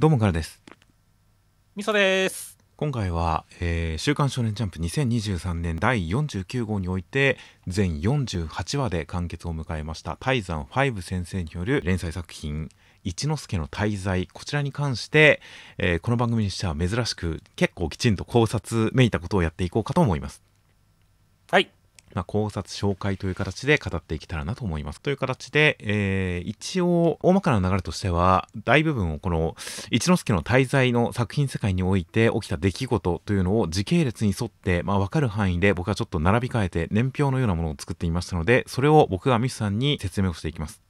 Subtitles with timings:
[0.00, 0.60] どうもからです。
[1.76, 2.58] みそです。
[2.74, 12.68] 今回は、えー週刊少年ジャンプ2023年第49号において全48話で完結を迎えました泰山5先生による連載作品
[13.04, 15.40] 一之輔の滞在こちらに関して、
[15.78, 20.42] えーこの番組にしては珍しく結構きちんと考察めいたことをやっていこうかと思います。
[21.48, 21.70] はい
[22.14, 25.00] まあ、考察紹介という形で語っていけたらなと思います。
[25.00, 29.54] という形で、えー一応、大まかな流れとしては、大部分をこの
[29.90, 40.87] 一之輔の滞在の作品世界において起きた出来事というのを時系列に沿って、まあ、分かる範囲で僕はちょっと並び替えて年表のようなものを作っていましたので、それを僕がミスさんに説明をしていきます。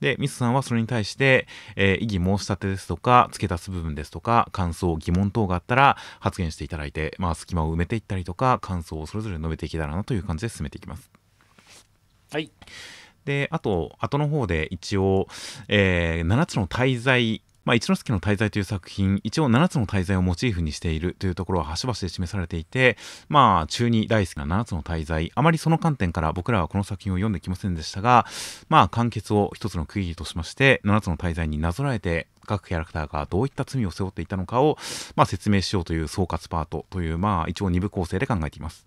[0.00, 11.10] うんで、ミスさんはそれに対して、えー異議申し立てですとか、付け足す部分ですとか、感想、疑問等があったら発言していただいて、まあ、隙間を埋めていったりとか、感想をそれぞれ述べていけたらなという感じで進めていきます。
[12.30, 12.50] はい
[13.24, 15.26] で、あと、後の方で一応、
[15.68, 22.96] えー7つの滞在、まあ、一之輔の滞在という作品、一応7つの滞在をモチーフにしているというところは端々で示されていて、
[23.28, 28.24] まあ、中に大好きな7つの滞在、あまりその観点から僕らはこの作品を読んできませんでしたが、
[28.68, 34.78] まあ、完結を一つの区切りとしまして、7つの滞在になぞらえて、各キャラクターがどういった罪を背負っていたのかを、
[35.16, 38.86] まあ、説明しようという総括パートという、まあ、一応2部構成で考えています。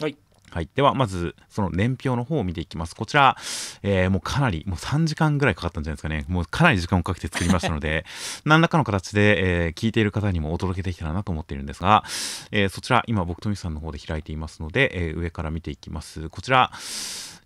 [0.00, 0.16] はい
[0.50, 0.68] はい。
[0.74, 2.96] では、まず、その年表の方を見ていきます。
[2.96, 3.36] こちら、
[3.82, 6.24] えーもうかなり、もう3時間ぐらいかかったんじゃないですかね。
[6.26, 8.04] もうかなり時間をかけて作りましたので、
[8.44, 12.04] 何らかの形で、えー聞いている方にもお届けできたらなと思っているんですが、
[12.50, 16.28] えーそちら、今、僕とみさんの方で開いていますので、え上から見ていきます。
[16.30, 16.72] こちら、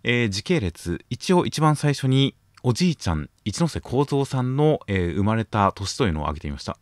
[0.03, 6.77] え時系列、一応一番最初に、おじいちゃん、一ノ瀬幸三さんの、え生まれた年というのを挙げてみました。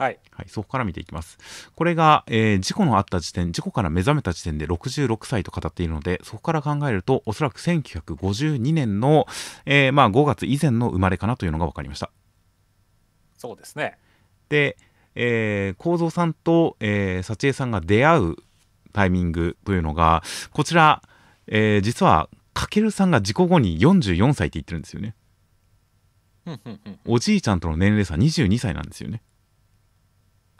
[0.00, 1.36] はいはい、そこから見ていきます。
[1.74, 9.26] これが、えー事故のあった時点、事故から目覚めた時点で66歳と語っているので、そこから考えると、おそらく1952年の、
[9.66, 12.10] えーまあ、5月以前の生まれかなというのが分かりました。
[13.36, 13.98] そうですね
[14.48, 14.78] で、
[15.14, 18.36] えー、幸三さんと、えー、幸恵さんが出会う
[18.94, 20.22] タイミングというのが、
[20.52, 21.02] こちら、
[21.46, 25.14] えー実は、かけるさんが事故後に44歳って言ってるんですよね。
[27.06, 29.22] おじいちゃんとの年齢差22歳なんですよね。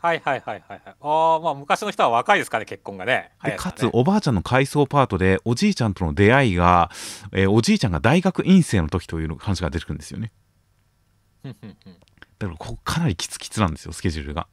[0.02, 0.94] はいはいはいはいはい。
[1.00, 3.32] ああまあ昔の人は若いですかね結婚がね。
[3.44, 6.90] でかつおばあちゃんの回想パートでおじいちゃんとの出会いが、
[7.32, 10.32] えーおじいちゃんが大学院生の時という話が出てくるんですよね。
[11.42, 11.64] だか
[12.40, 14.46] らここかなりキツキツなんですよスケジュールが。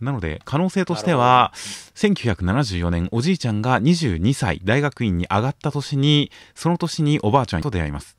[0.00, 1.52] なので可能性としては
[1.94, 8.16] 1974年おじいちゃんが22歳大学院に上がった年にその年におばあちゃんと出会います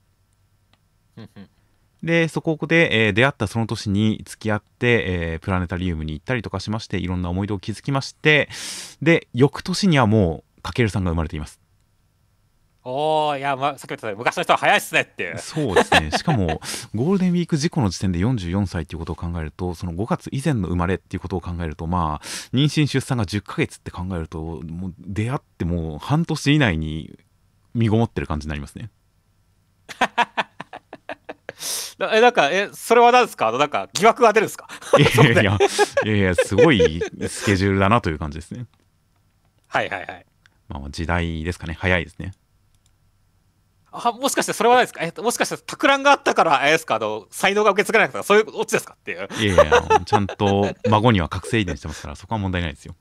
[2.03, 8.49] でそこで、えー出会ったその年に付き合って、えープラネタリウムに行ったりとかしましていろんな思い出を築きまして
[9.01, 11.61] で翌年にはもうかけるさんが生まれています。
[12.83, 15.37] おおいや、まあ、さっき言った昔の人は早いっすねっていう。
[15.37, 16.09] そうですね。
[16.17, 16.59] しかも
[16.95, 27.19] ゴールデンウィーク事故の時点で44歳っていうことを考えるとその5月以前の生まれっていうことを考えるとまあ妊娠出産が10ヶ月って考えるともう出会ってもう半年以内に
[27.75, 28.89] 身ごもってる感じになりますね。
[29.99, 30.07] な
[32.13, 33.51] えなんかえそれは何ですか？
[33.51, 34.67] なんか疑惑が出るんですか？
[34.97, 35.57] いやいやいや
[36.05, 38.65] いやいやすごいスケジュールだなという感じですね。
[39.67, 40.25] はいはいはい。
[40.69, 41.77] まあ時代ですかね。
[41.79, 42.33] 早いですね。
[43.93, 45.01] あもしかしてそれはないですか？
[45.03, 46.95] えっともしかして托卵があったからあれですか？
[46.95, 48.95] あの才能が受け継がれなかったそういうオチですか？
[48.97, 49.27] っていう。
[49.39, 52.95] いやいやちゃんと孫には覚醒遺伝してますからそこは問題ないですよ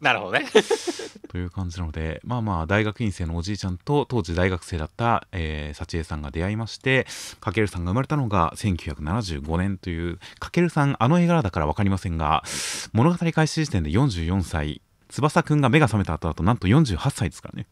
[0.00, 0.46] なるほどね。
[1.28, 7.06] という感じなのでまあまあ大学院生のおじいちゃんと当時大学生だった、えー、幸恵さんが出会いまして
[7.40, 12.42] かけるさんが生まれたのが1975年というかけるさんあの絵柄だから分かりませんが
[12.92, 17.66] 物語開始時点で44歳翼くんが目が覚めた後だとなんと48歳ですからね。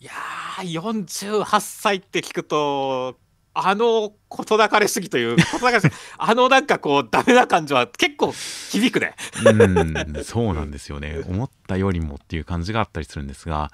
[0.00, 3.16] いやー48歳って聞くと
[3.54, 9.14] あの事なかれすぎという事なかれすぎあのなんかこうダメな感じは結構響くね。
[9.46, 11.22] うんそうなんですよね。
[11.28, 13.70] 思ったよりもっていう感じがあったりするんですが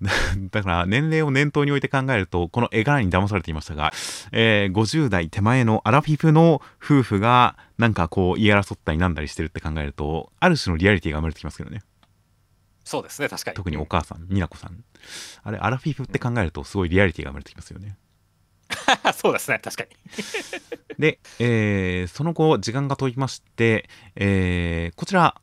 [0.50, 3.92] だから年齢を念頭に置いて考えるとこの絵柄に騙されていましたが、
[4.32, 11.82] えー50代手前のアラフィフの夫婦がなんかこう言い争ったりなんだりしてるって考えるとある種のリアリティが生まれてきますけどね。
[12.84, 13.56] そうですね確かに。
[13.56, 14.82] 特にお母さん美奈子さん。
[15.44, 17.96] あれアラフィフって考えるとすごいリアリティが生まれてきますよね
[19.16, 19.90] そうですね確かに
[20.98, 25.40] で、えーその後時間が経りまして、えーこちら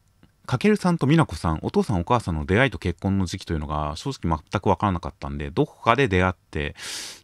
[0.49, 6.75] かけるさんと美奈子さんお父さんお母さんの出会いと結婚の時期というのが正直全く分からなかったんでどこかで出会って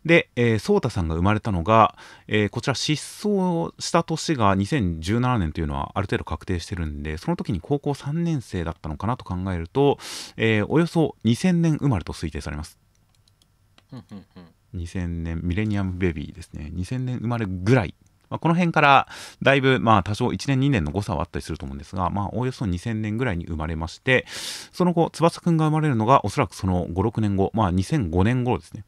[0.06, 1.96] で、えー、颯太さんが生まれたのが、
[2.28, 9.98] えー、こちら失踪した年が2017年というのはある程度確定してるんでその時に高校3年生だったのかなと考えると、
[10.38, 12.78] えー、およそ2000年生まれと推定されます。
[14.76, 16.72] 2000年ミレニアムベビーですね。
[16.74, 17.96] 2000年生まれぐらい。
[18.30, 19.08] まあ、この辺から
[19.42, 24.26] だいぶまあ多少1年2年の誤差はあったりすると思うんですが、まあ、おおよそ2000年ぐらいに生まれまして
[24.72, 28.84] その後翼くんが生まれるのがおそらくその56年後、まあ、2005年頃ですね。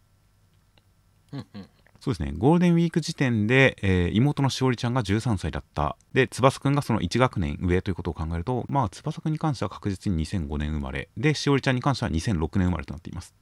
[1.99, 2.33] そうですね。
[2.37, 5.97] ゴールデンウィーク時点で、えー、妹のしおりちゃんが13歳だった。
[6.13, 11.09] で翼くんがその1学年上ということを考えるとまあ翼くんに関しては確実に2005年生まれ。
[11.17, 13.33] でしおりちゃんに関しては2006年生まれとなっています。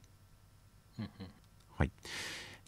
[1.76, 1.90] はい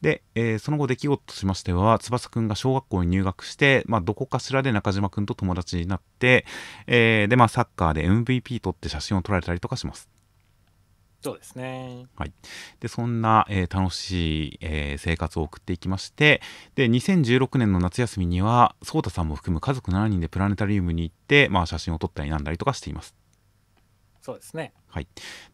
[0.02, 6.46] で、えー、その後出来事としましては翼くんが小学校に入学して、まあ、どこかしらで中島くんと友達になって、
[6.86, 10.08] えー、で、まあ、サッカーで MVP 取って写真を撮られたりとかします。
[11.20, 12.06] そうですね。
[12.14, 12.32] はい。
[12.78, 16.40] で、そんな、えー、楽しい、えー、生活を送っていきまして、
[16.76, 23.16] で、2016年の夏休みには、颯太さんも含む家族7人でプラネタリウムに行って、まあ、写真を撮ったりなんだりとかしています。
[24.22, 24.72] そうですね。
[24.88, 25.08] はい。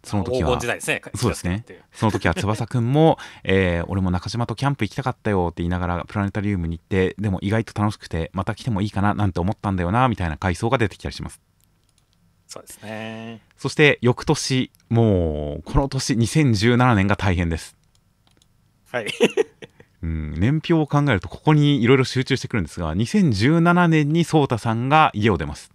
[0.05, 1.03] その時は、時代ですね。
[1.15, 1.65] そうですね。
[1.93, 11.41] その時は翼くんも、 えー、俺も中島とキャンプ行きたかったよって言いながらプラネタリウムに行って、でも意外と楽しくて、また来てもいいかななんて思ったんだよな、みたいな回想が出てきたりします。
[12.47, 13.41] そうですね。
[13.57, 17.77] そして翌年、もう、この年、2017年が大変です。
[18.93, 19.07] はい。
[20.05, 25.73] うん、年表を考えるとここにいろいろ集中してくるんですが2017年に颯太さんが家を出ます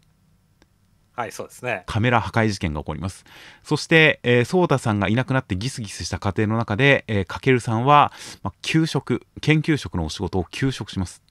[1.20, 1.84] はいそうですね。
[1.86, 3.26] カメラ破壊事件が起こります。
[3.62, 11.22] そして、えー、ソータさんがいなくなってギスギスした家庭の中で、えー、かけるさんは、まあ、給食研究職のお仕事を休職します。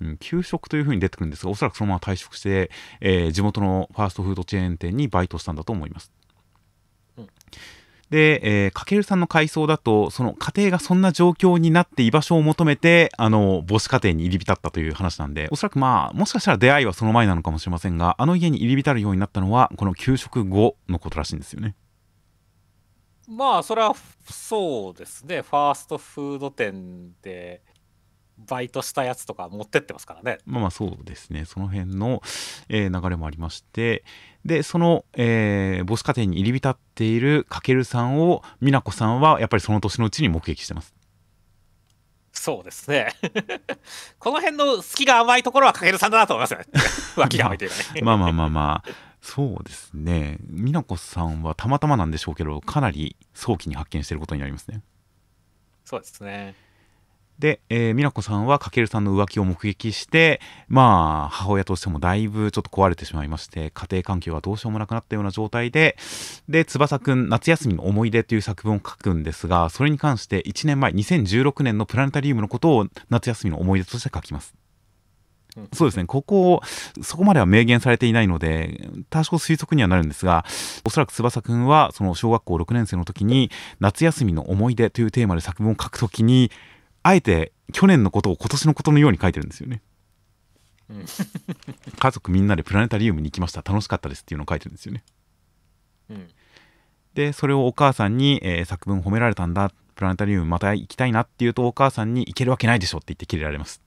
[0.00, 2.70] うん、休職というふうに出てくるんですがおそらくそのまま退職して、
[3.00, 6.12] えー、地元のファーストフードチェーン店にバイトしたんだと思います
[8.12, 21.74] で、えー、かけるさんの回想だと、その家庭がそんな状況になって居場所を求めて、あの、母子家庭に入り浸ったという話なんで、おそらくまあ、もしかしたら出会いはその前なのかもしれませんが、あの家に入り浸るようになったのは、この給食後のことらしいんですよね。
[23.26, 23.94] まあ、それは
[24.28, 25.40] そうですね。
[25.40, 27.62] ファーストフード店で、
[28.46, 30.38] バイトしたやつとか持ってってますからね。
[30.46, 31.44] まあまあそうですね。
[31.44, 32.22] その辺の、
[32.68, 34.04] えー、流れもありまして、
[34.44, 40.94] で、その、えー、母子家庭に入り浸っているかけるさんを、美奈子さんはやっぱりその年のうちに目撃してます。
[42.32, 43.12] そうですね。
[44.18, 46.64] この辺の隙が甘いところはかけるさんだなと思いますね。
[47.16, 48.00] 脇が甘いというかね。
[48.02, 49.12] まあまあまあまあ。
[49.20, 50.38] そうですね。
[50.40, 54.82] 美奈子さんはたまたまなんでしょうけど、かなり早期に発見していることになりますね。
[55.84, 56.56] そうですね。
[57.42, 65.96] で、えー、美奈子さんは翔さんの浮気を目撃して、まあ、母親としてもだいぶちょっと壊れてしまいまして、家庭環境がどうしようもなくなったような状態で、
[66.48, 74.54] で、翼くん、夏休みの思い出という作文を書くんですが、それに関して1年前、2016年のプラネタリウムのことを夏休みの思い出として書きます。
[75.72, 76.60] そうですね、ここ、
[77.02, 80.44] そこまでは明言されていないので、多少推測にはなるんですが、
[80.84, 83.50] おそらく翼くんは、その小学校6年生の時に、
[83.80, 86.52] 夏休みの思い出というテーマで作文を書くときに、
[87.02, 89.82] あえて去年のことを今年のことのように書いてるんですよね。
[90.90, 91.04] うん、
[91.98, 95.04] 家族みんなでプラネタリウムに行きました楽しかったですっていうのを書いてるんですよね。
[96.10, 96.28] うん、
[97.14, 103.80] でそれをお母さんに、えー、作文褒められたんだプラネタリウムまた行きたいなっていうとお母さんに行けるわけないでしょって言ってキレられます。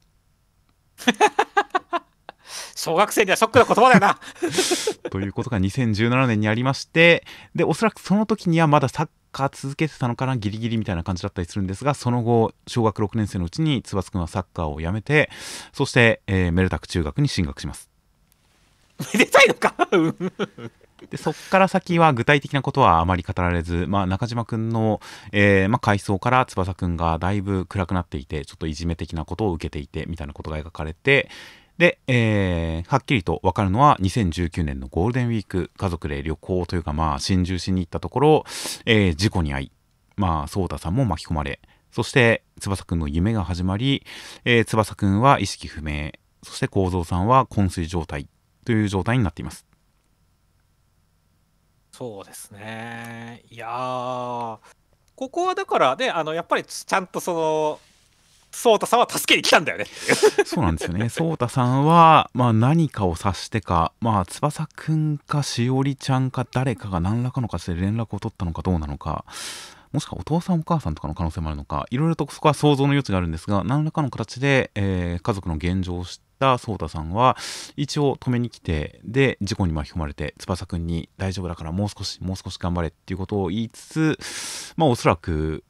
[2.75, 4.19] 小学生にはショックな言葉だよな。
[5.09, 7.25] ということが2017年にありまして
[7.55, 15.29] でおそらくその時にはまだサッカー続けてたのかなギリギリみたいな感じだったりするんですがその後小学6年生のうちに翼くんはサッカーをやめて
[15.71, 17.89] そして、えー、メルタク中学に進学します。
[19.13, 19.73] めでたいのか？
[21.09, 25.01] でそこから先は具体的なことはあまり語られず、まあ、中島くんの、
[25.33, 31.29] えーまあ、回想から翼くんがだいぶ暗くなっていてちょっといじめ的なことを受けていてみたいなことが描かれて
[31.77, 38.43] で、えー、はっきりと分かるのは2019年のゴールデンウィーク家族で旅行というかまあ心中しに行ったところ、
[38.85, 39.71] えー、事故に遭い
[40.15, 41.59] まあ颯太さんも巻き込まれ
[41.91, 44.05] そして翼くんの夢が始まり、
[44.45, 46.11] えー、翼くんは意識不明
[46.43, 48.27] そして幸三さんは昏睡状態
[48.65, 49.65] という状態になっています。
[51.91, 53.43] そうですね。
[53.49, 54.59] いや
[55.15, 57.79] ここはだからねあのやっぱりちゃんとその
[58.55, 59.85] 颯太さんは助けに来たんだよね。
[60.45, 61.09] そうなんですよね。
[61.09, 69.25] 颯太さんは、まあ、何かを察してか、まあ、翼くんかしおりちゃんか誰かが何らかの形で連絡を取ったのかどうなのか
[69.91, 77.37] もしくはお父さんお母さんとかの可能性もあるのかいろいろとそこは想像の余地があるんですが何らかの形で、えー、家族の現状を知っった颯太さんは
[77.75, 85.63] 一応止めに来てで事故に巻き込まれて翼くんに大丈夫だからもう少しもう少し頑張れっていうことを言いつつまあおそらく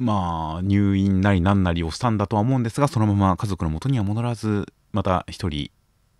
[0.00, 5.70] まあ入院なりなんなりをしたんだとは思うんですがそのまま家族の元には戻らずまた一人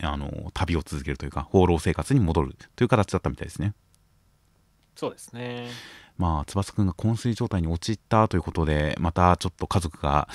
[0.02, 3.74] あの旅を続けるというか放浪生活に戻るという形だったみたいですね。
[4.94, 5.68] そうですね。
[6.18, 10.28] まあ、翼くんが昏睡状態に陥ったということで、またちょっと家族が、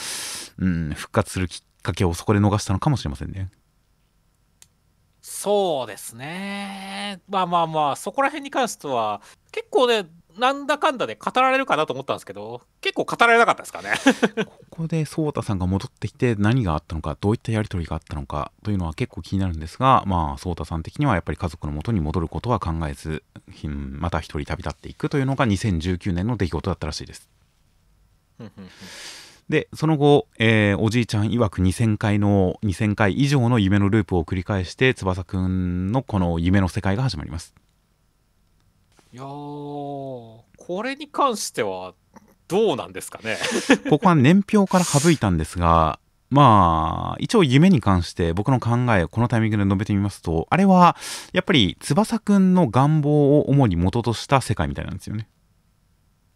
[0.58, 3.52] うん、復活するきっかけをそこで逃したのかもしれませんね。
[5.22, 7.22] そうですね。
[7.30, 9.22] まあまあまあ、そこら辺に関しては、
[9.52, 10.08] 結構ね、
[10.38, 13.94] なんだかんだで語られるかなと思ったんですけど結構語られなかったですかね
[14.46, 23.24] ここで颯太さんが戻ってきて何があったのかどういったやり取りがあったのかというのは結構気になるんですがまあ颯太さん的にはやっぱり家族のもとに戻ることは考えず
[23.68, 27.30] また一人旅立っていくというのが2019年の出来事だったらしいです。
[29.50, 37.54] でその後、えー、おじいちゃん曰く2000回の2000回以上の夢のループを繰り返して翼くんのこの夢の世界が始まります。
[39.16, 40.44] いやこ
[40.84, 41.94] れに関しては
[42.50, 43.38] どうなんですかね
[43.90, 50.98] ここは年表から省いたんですがまあ一応夢に関して僕の考えをこのタイミングで述べてみますとあれは
[51.32, 55.30] やっぱり翼くんの願望を主に元とした世界みたいなんですよね。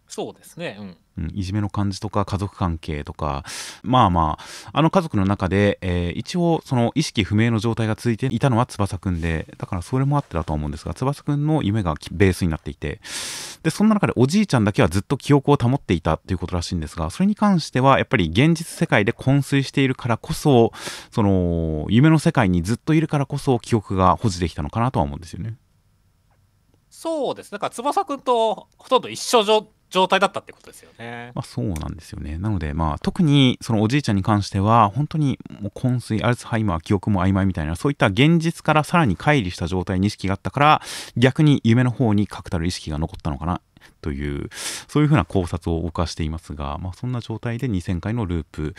[0.07, 3.43] そうですね、うんうん、いじめの感じとか家族関係とか
[3.83, 13.01] まあまああの家族の中で、えー、一応その意識不明の状態が続いていたのは翼くんでだからそれもあってだと思うんですが翼くんの夢がベースになっていて
[13.63, 20.71] でそんな中でおじいちゃんだけはずっと記憶を保っていたっていうことらしいんですがそれに関してはやっぱり現実世界で昏睡しているからこそ
[21.11, 25.55] その夢の世界にずっといるからこそ記憶が保持できたのかなとは思うんですよね。
[26.89, 29.43] そうですだから翼くんとほとんど一緒
[29.89, 31.31] 状態だったってことですよね。
[31.35, 32.37] まあ、そうなんですよね。
[32.37, 40.81] なので、まあ、特にそのおじいちゃんに関しては、本当にもう昏睡、アルツハイマー、記憶も曖昧みたいな、そういった現実からさらに乖離した状態に意識があったから、
[41.17, 43.61] 逆に夢の方に確たる意識が残ったのかな。
[44.01, 44.49] という、
[44.87, 48.75] そういうふうな考察を犯していますが、まあ、そんな状態で2000回のループ。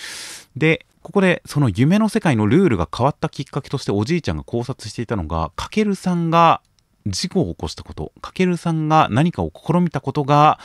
[0.57, 6.61] で、ここでその夢の世界のルールが変わったきっかけとしておじいちゃんが考察していたのが、かけるさんが
[7.11, 10.59] 事故を起こしたこと、かけるさんが何かを試みたことが、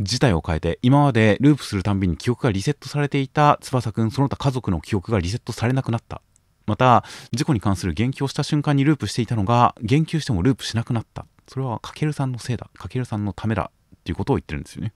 [0.00, 6.22] 事態を変えて、今までループするたんびに記憶がリセットされていた翼くん、その他家族の記憶がリセットされなくなった。
[6.66, 11.26] また、事故に関する言及をした瞬間にループしていたのが、言及してもループしなくなった。
[11.48, 12.70] それはかけるさんのせいだ。
[12.74, 13.70] かけるさんのためだ。
[13.96, 14.92] っていうことを言ってるんですよね。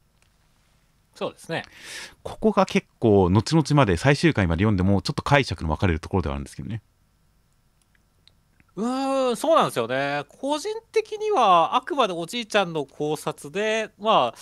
[1.14, 1.64] そうですね。
[2.22, 6.82] ここが結構、後々まで最終回まで読んでも、ちょっと解釈の分かれるところではあるんですけどね。
[8.76, 10.24] うーん、そうなんですよね。
[10.28, 14.38] 個人的にはあくまでおじいちゃんの考察で、まあ、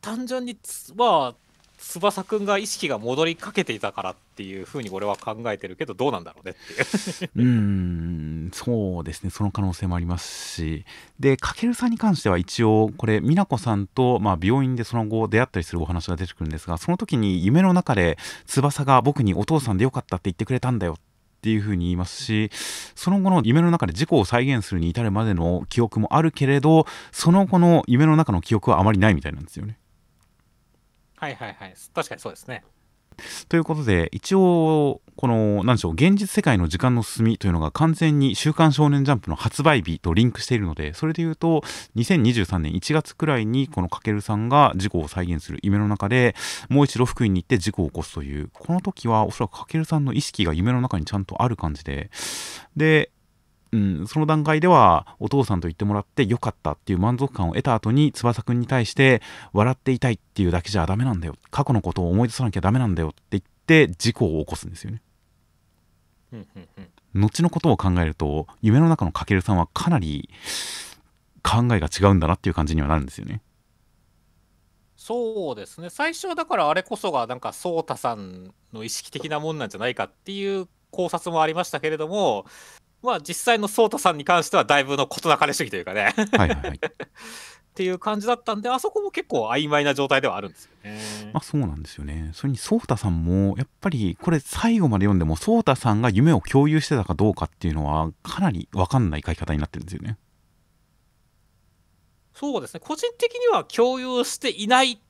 [0.00, 1.34] 単純につまあ、
[1.78, 7.30] 翼くんが意識が戻りかけていたからっていうふうに俺は考えてるけどどうなんだろうねっていう。
[7.34, 9.30] うんそうですね。
[9.30, 10.84] その可能性もありますし。
[11.18, 21.11] でかけるさんに関しては一応これ美奈子さんと、まあ、病院でその後出会ったりするお話が出てくるんですがその時に夢の中で翼が僕にお父さんでよかったって言ってくれたんだよって
[21.50, 22.50] いうふうに言いますし
[22.94, 29.78] その後の夢の中で事故を再現するに至るまでの記憶もあるけれどその後の夢の中の記憶はあまりないみたいなんですよね。
[31.16, 32.64] はいはいはい確かにそうですね。
[33.48, 41.62] ということで一応この何でしょう現実世界の時間の進みというのが完全に「週刊少年ジャンプ」の発売日とリンクしているのでそれでいうと
[41.94, 46.34] 2023年1月くらいにこのかけるさんが事故を再現する夢の中で
[46.68, 52.10] もう一度福井に行って事故を起こすというこの時はおそらくかけるさんの意識が夢の中にちゃんとある感じで
[52.76, 53.12] で
[53.70, 65.00] うん、その段階ではお父さんと言ってもらってよかったっていう満足感を得た後に翼くんに対して笑っていたいっていうだけじゃダメなんだよ過去のことを思い出さなきゃダメなんだよって言って事故を起こすんですよね。
[67.14, 70.30] 後のことを考えると夢の中のかけるさんはかなり
[71.42, 73.42] 考えが違うんだなっていう感じにはなるんですよね。
[74.96, 75.90] そうですね。
[75.90, 82.46] 最初はだからあれこそがなんか颯太さんの意識的なもんなんじゃないかっていう考察もありましたけれども
[83.02, 86.14] まあ実際の颯太さんに関してはだいぶの事なかれ主義というかね。
[86.38, 86.80] はいはい、はい、
[87.72, 91.00] っていう感じだったんであそこも結構曖昧な状態ではあるんですよね。
[91.32, 92.30] まあそうなんですよね。
[92.34, 100.18] それに颯太さんもやっぱりこれ最後まで読んでも颯太さんが夢を共有してたかどうかっていうのはかなり分かんない書き方になってるんですよね。
[102.34, 105.00] そうですね個人的には共有していない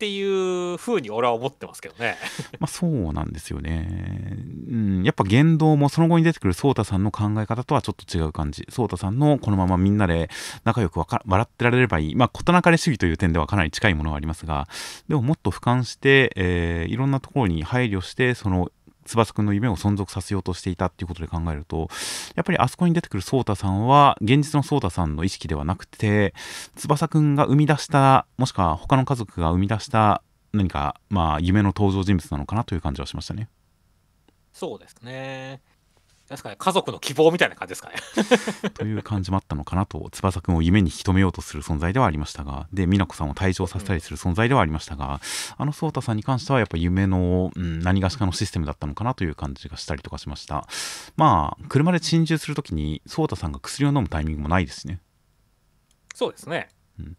[0.00, 2.16] っていうふうに俺は思ってますけどね
[2.58, 3.86] まあそうなんですよね。
[4.70, 8.66] うん、やっぱ言動もその後に出てくる颯太さんの考え方とはちょっと違う感じ。
[8.70, 10.30] 颯太さんのこのままみんなで
[10.64, 12.14] 仲良く笑ってられればいい。
[12.14, 14.68] まあ事なかれ主義という点ではかなり近いものはありますが、
[15.06, 18.70] でももっと俯瞰して、えー、いろんなところに配慮して、その
[19.10, 21.88] 翼くんの夢を存続させようとしていたっていうことで考えると
[22.36, 26.34] やっぱりあそこに出てくる颯太さんは現実の颯太さんの意識ではなくて
[26.76, 33.48] 翼くんが生み出したもしくは他の家族が生み出した何かまあ夢の登場人物なのかなという感じはしましたね。
[34.52, 35.60] そうですね。
[36.30, 37.96] 確かに家族の希望みたいな感じですかね。
[38.70, 45.20] という感じもあったのかなと翼くんを夢に引き止めようとする存在ではありましたがで美奈子さんを退場させたりする存在ではありましたが、
[45.58, 50.68] あの颯太さんに関してはやっぱ夢の、うん、何がしかのシステムだったのかなという感じがしたりとかしました
[51.16, 55.00] まあ車で侵入するときに颯太さんが薬を飲むタイミングもないですしね
[56.14, 56.68] そうですね。
[57.00, 57.16] うん、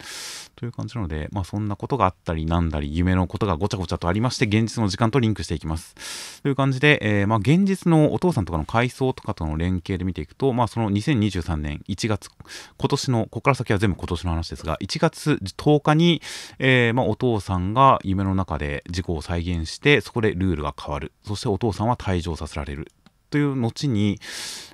[0.55, 6.41] という感じなので、まあ、そんなことがあったりなんだり夢のことがごちゃごちゃとありまして現実の時間とリンクしていきます。
[6.41, 12.29] という感じで、えー、まあ、現実のお父さんとかの回想とかとの連携で見ていくと、まあ、その2023年1月
[12.77, 16.21] 今年のここから先は全部今年の話ですが1月10日に、
[16.59, 21.11] えー、まあ、お父さんが夢の中で事故を再現してそこでルールが変わる。
[21.25, 22.87] そしてお父さんは退場させられる。
[23.31, 24.19] という後に、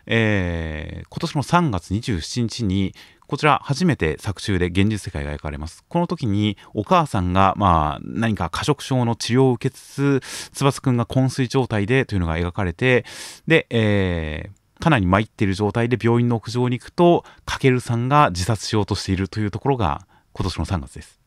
[0.08, 2.94] えー、今年の3月27日に
[3.28, 5.84] こちら初めて作中で現実世界が描かれます。
[5.90, 10.22] この時にお母さんが、まあ、何か過食症の治療を受けつつ、
[10.54, 13.06] 翼くんが昏睡状態でというのが描かれて、
[13.46, 21.20] で、えー、かなり参っている状態で病院の屋上に行くと、かけるさんが自殺しようとしているというところが今年の3月です。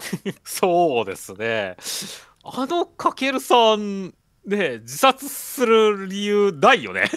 [0.44, 1.76] そうですね。
[2.42, 4.12] あのかけるさん、
[4.50, 7.04] ね、自殺する理由ないよね。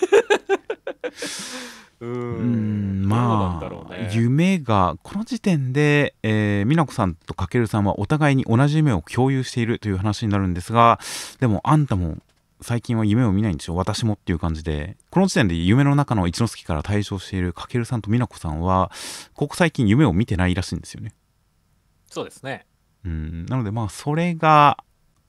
[1.99, 3.03] うん。
[3.05, 10.99] まあ、ね、夢がこの時点で、えー、美奈子さんと翔さんはお互いに同じ夢を共有しているという話になるんですが
[11.39, 12.17] でもあんたも
[12.61, 13.75] 最近は夢を見ないんでしょ？
[13.75, 14.97] 私もっていう感じで。
[15.11, 18.91] この時点で夢の中の一之輔から退場している翔さんと美奈子さんは
[19.33, 21.13] ここ最近夢を見てないらしいんですよね。
[22.09, 22.65] そうですね。
[23.05, 23.45] うん。
[23.45, 24.77] なのでまあそれが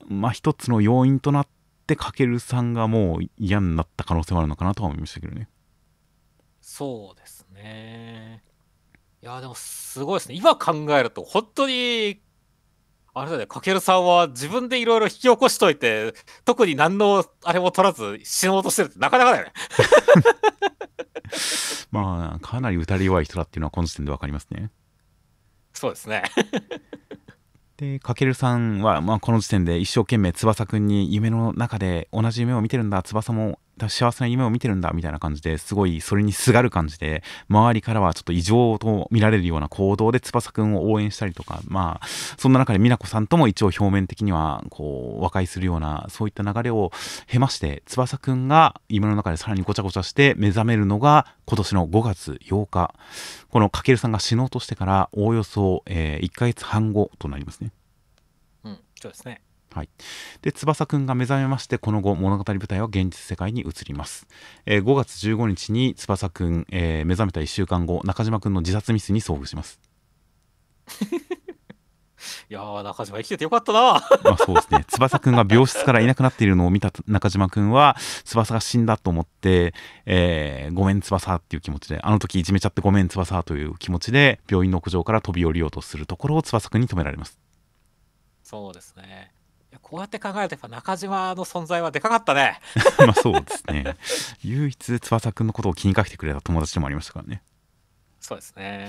[0.07, 1.51] まあ一つの要因となって
[1.87, 5.49] 翔さんがもう嫌になった可能性もあるのかなとは思いましたけどね
[6.61, 8.43] そうですね。
[9.23, 10.35] いや、でもすごいですね。
[10.35, 12.21] 今考えると、本当に、
[13.15, 16.15] あれだね、かけるさんは自分でいろいろ引き起こしといて、
[16.45, 19.53] 特に何のあれも取らず死のうとしてるってなかなかだよね。
[21.93, 24.71] まあ、かなり打たれ弱い人だっていうのはこの時点で分かりますね。
[25.75, 26.25] そうですね。
[27.77, 33.59] で、かけるさんは、まあ、この時点で一生懸命翼くんに夢の中で同じ夢を見てるんだ、翼も
[33.89, 42.07] 幸せな夢を見てるんだみたいな感じですごいそれにすがる感じで周りからはちょっと異常と見られるような行動で翼くんを応援したりとかまあ
[42.39, 46.93] そんな中で美奈子さんとも一応表面的にはこう和解するようなそういった流れを
[47.27, 52.95] 経まして翼くんが夢の中でさらにごちゃごちゃして目覚めるのが今年の5月8日
[53.51, 57.73] このかけるさんが死のうとしてからおおよそ、えー、1ヶ月半後となりますね。
[58.65, 59.43] うんそうですね
[59.75, 59.89] はい、
[60.41, 64.29] で翼くんが目覚めましてこの後物語舞台は現実世界に移ります、
[64.67, 69.81] えー、5月15日に翼くん、えー、目覚めた1週間後中島くんの自殺ミスに遭遇します。
[72.49, 73.81] いやー中島生きててよかったな。
[74.23, 74.85] まあそうですね。
[74.89, 79.75] 翼くんが病室からいなくなっているのを見た中島くんは翼が死んだと思って、
[80.07, 87.41] えー、ごめん翼っていう気持ちであの時いじめちゃってごめん翼という気持ちで病院の屋上から飛び降りようとするところを翼くんに止められます。
[88.45, 89.34] そうですね
[89.85, 92.59] こうやって考えるとやっぱ中島の存在はでかかったね。
[92.99, 93.97] まあそうですね。
[94.43, 97.43] 唯一翼くんのことを気にかけてくれた友達でもありましたからね。
[98.19, 98.89] そうですね。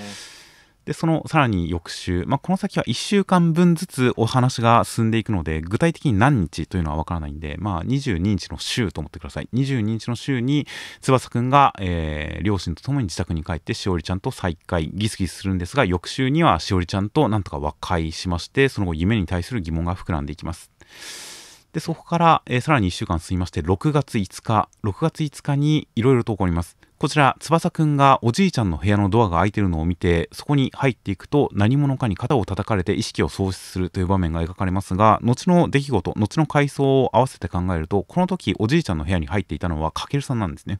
[0.85, 9.49] でそのさらに翌週、まあ、この先は1週間分ずつお話が進んでいくので具体的に何日というのは分からないんで、まあ、22日の週と思ってください。
[9.53, 10.67] 22日の週に
[11.01, 20.74] 翼くんが、えー、両親と共に自宅に帰ってしおりちゃんと再会ギスギスするんですが翌週にはしおりちゃんとなんとか和解しましてその後夢に対する疑問が膨らんでいきます
[21.73, 26.77] で、そこから、えー、さらに1週間進みまして、6月5日、6月5日にいろいろと起こります。
[26.97, 40.79] こちら、翼くんがおじいちゃんの部屋のドアが開いてるのを見て、そこに入っていくと、何者かに肩を叩かれて意識を喪失するという場面が描かれますが、後の出来事、後の回想を合わせて考えると、この時、おじいちゃんの部屋に入っていたのは、かけるさんなんですね。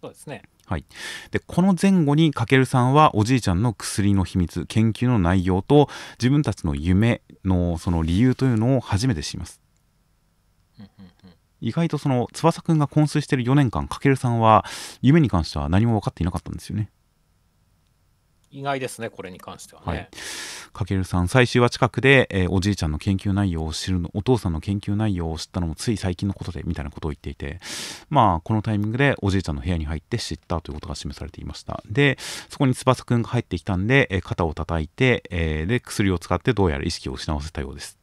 [0.00, 0.42] そうですね。
[0.66, 0.84] はい、
[1.30, 9.60] でこの前後にかけるさんはおじいちゃんの薬の秘密研究の内容と自分たちの夢のその理由というのを初めて知ります。
[11.60, 14.64] 意外とその翼くんが昏睡してる4年間かけるさんは
[15.02, 16.90] 夢に関しては何も分かっていなかったんですよね。
[18.50, 19.98] 意外ですねこれに関してはね。
[19.98, 20.08] はい。
[20.72, 27.60] かけるさん最終話近くで、えー、おじいちゃんの研究内容を知るのお父さんの研究内容を知ったのもつい最近のことでみたいなことを言っていて
[28.10, 31.82] まあこのタイミングでおじいちゃんの部屋に入って知ったということが示されていました。
[31.90, 32.18] で
[32.50, 37.98] そこに翼くんが入ってきたんで、えー、肩を叩いて、えー、で薬を使ってどうやら意識を失わせたようです。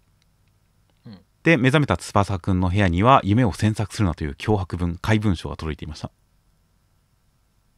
[1.44, 6.10] って目覚めた翼くんの部屋には夢を詮索するなという脅迫文怪文書が届いていました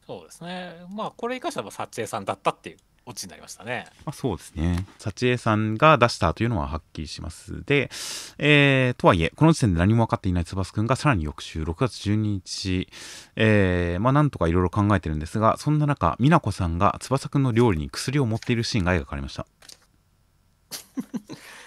[0.06, 2.76] そうですねまあこれに関しては幸恵さんだったっていう
[3.08, 3.86] オチになりましたね。
[4.04, 4.84] まあ、そうですね。
[4.98, 7.64] 幸恵さんが出したというのははっきりします。
[7.64, 7.88] で、
[8.36, 12.88] えー、とはいえ、この時点で何も分かっていない翼くんがさらに翌週、6月12日、
[13.36, 19.46] えー、まあなんとかいろいろ考えてるんですが、そんな中、美奈子さんが翼くんの料理に薬を持っているシーンが描かれました。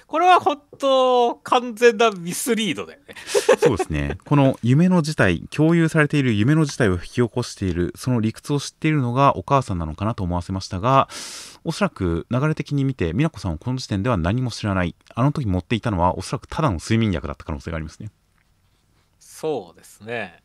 [0.09, 3.13] これは本当完全なミスリードだよね。
[3.59, 4.17] そうですね。
[4.25, 11.09] この夢の事態共有されている夢の事態を引き起こしているその理屈を知っているのがお母さんなのかなと思わせましたが
[11.63, 14.95] おそらく流れ的に見て美奈子さんはこの時点では何も知らない。
[15.13, 18.09] あの時持っていたのはおそらくただの睡眠薬だった可能性がありますね。
[19.19, 20.41] そうですね。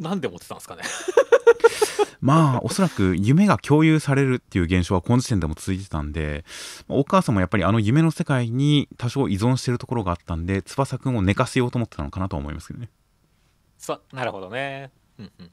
[0.00, 0.82] なんで持ってたんですかね
[2.20, 6.44] まあおそらく夢が共有されるっていう現象はこの時点でも続いてたんで
[6.88, 12.90] お母さんもやっぱりあの夢の世界に多少依存してるところがあったんで翼くんを寝かせようと思ってたのかなとは思いますけどね。
[13.78, 14.90] そなるほどね。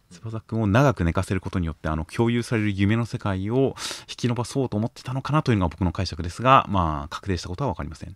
[0.10, 3.75] 翼くんを長く寝かせることによってあの共有される夢の世界を
[4.10, 8.15] 引き伸ばそうと思ってたのかなというのが僕の解釈ですがまあ確定したことは分かりません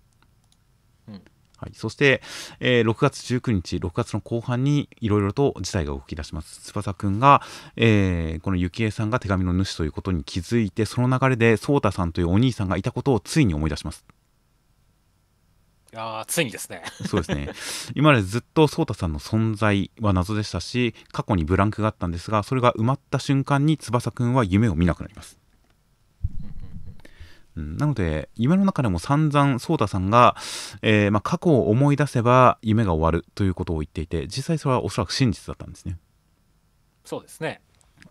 [1.58, 2.22] はい、そして、
[2.60, 6.62] えー、6月19日、6月の後半にいろいろと事態が動き出します。
[6.62, 7.42] 翼くんが、
[7.76, 14.06] えー、この幸恵さんが手紙の主ということに気づいて、その流れで颯太さんというお兄さんがいたことをついに思い出します。
[15.94, 16.84] いやついにですね。
[17.08, 17.50] そうですね。
[17.96, 25.40] 今までずっと颯太さんの存在は謎でしたし、過去にブランクがあったんですが、それが埋まった瞬間に翼くんは夢を見なくなります。
[27.58, 30.36] うん、なので夢の中でも散々颯太さんが、
[30.84, 35.98] えー、まあ、過去を思い出せば夢が終わるということを言っていて実際それはおそらく真実だったんですね。
[37.04, 37.62] そうですね。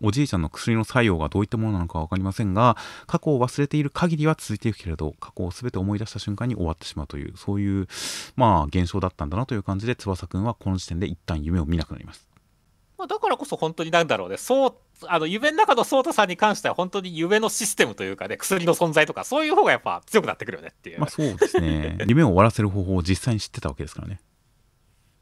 [0.01, 7.87] おじいちゃんの薬の作用がどういったものなのか分かりませんが過去を忘れている限りは続いていくけれど過去を全て思い出した瞬間に終わってしまうというそういう
[8.35, 12.26] まあ現象だったんだなという感じで翼くんはこの時点で一旦夢を見なくなります
[12.97, 14.73] まあ、だからこそ本当になんだろうね、そう、
[15.07, 20.99] あの、夢の中の颯太さんに関しては本当に夢のシステムというかね、薬の存在とか、そういう方がやっぱ強くなってくるよねっていう。
[20.99, 21.97] まあそうですね。
[22.07, 24.19] 夢を終わらせる方法を実際に知ってたわけですからね。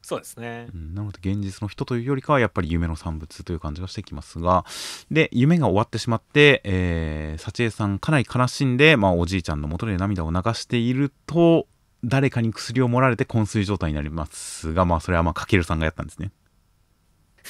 [0.06, 4.64] そうですね、うん、なので現実の人というよりかはやっぱり夢の産物という感じがしてきますが
[5.10, 11.66] で夢が終わってしまって、えー、幸恵さんかなり悲しんで、まあ、おじいちゃんのもとで涙を流していると
[12.04, 16.30] 誰かに薬を盛られて昏睡状態になりますがまあそれはまあかけるさんがやったんですね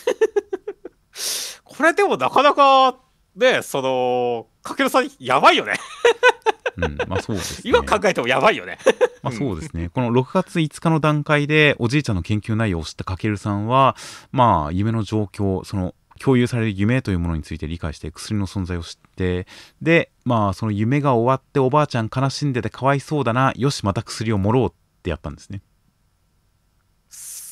[1.64, 2.96] これでもなかなか、
[3.34, 5.74] ね、その、かけるさん、やばいよね。
[6.76, 8.78] うん、まあそうです、ね、今考えてもやばいよね。
[9.22, 9.88] まあそうですね。
[9.88, 13.96] この6月5日の段階でおじいちゃんの研究内容を知ったかけるさんは、
[14.30, 19.46] まあ夢の状況、その共有される夢というものについて理解して薬の存在を知って
[19.82, 25.62] でまあその夢が終わっておばあちゃん悲しんでてかわいそうだなよしまた薬を盛ろうってやったんですね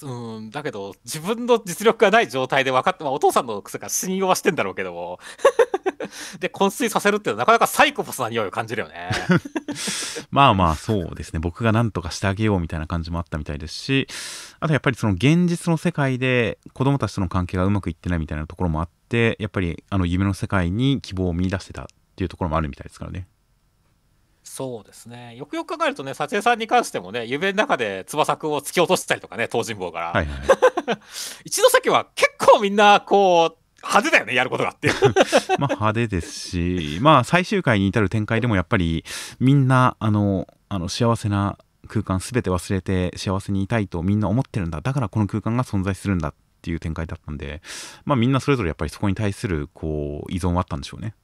[0.04, 5.18] うん、だけど、自分の実力がない状態で分かって、まあ、お父さんの癖が信用はしてんだろうけども、
[6.40, 9.10] で、昏睡させるっていうのはなかなかサイコパスな匂いを感じるよね。
[10.30, 11.40] まあまあ、そうですね。
[11.40, 14.06] 僕が何とかしてあげようみたいな感じもあったみたいですし、
[14.60, 23.26] あとやっぱりその現実の世界で子供たちとの関係がうまくいってないみたいなところもあって、やっぱりあの夢の世界に希望を見出してたっていうところもあるみたいですからね。
[24.44, 25.34] そうですね。
[25.36, 30.12] よくよく考えるとね、撮影さんに関してもね、夢の中で翼くんを突き落としたりとかね、東尋坊から。
[30.12, 30.38] はいはい、
[31.44, 34.88] 一ノ関は結構みんな、こう、派手だよね、やることがって
[35.58, 39.04] まあ派手ですし、まあ最終回に至る展開でもやっぱり
[39.40, 44.80] みんな、あの、あの幸せな空間全て忘れて幸せにいたいとみんな思ってるんだ。
[44.80, 47.62] だからこの空間が存在するんだっていう展開だったんで、
[48.04, 51.14] まあみんなそれぞれやっぱりそこに対するこう依存はあったんでしょうね。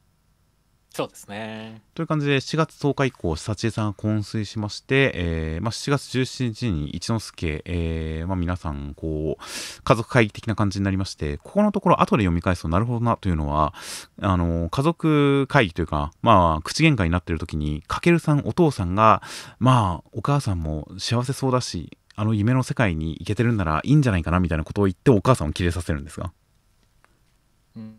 [0.92, 1.82] そうですね。
[1.94, 13.72] という感じで、7月10日以降、幸恵さんが昏睡しまして、えーまあ、7月17日に一之輔、えーまあ、皆さん、こう、家族会議的な感じになりまして、ここのところ、後で読み返すと、なるほどなというのは、
[14.20, 19.22] あの、家族会議というか、まあ、口喧嘩になっている時に、かけるさん、お父さんが、
[19.60, 26.32] まあ、お母さんも幸せそうだし、あの夢の世界に行けてるんならいいんじゃないかなみたいなことを言ってお母さんをキレさせるんですが。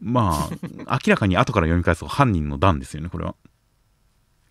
[0.01, 0.49] ま
[0.88, 3.36] あ明らかに後から読み返すと犯人の段ですよねこれは。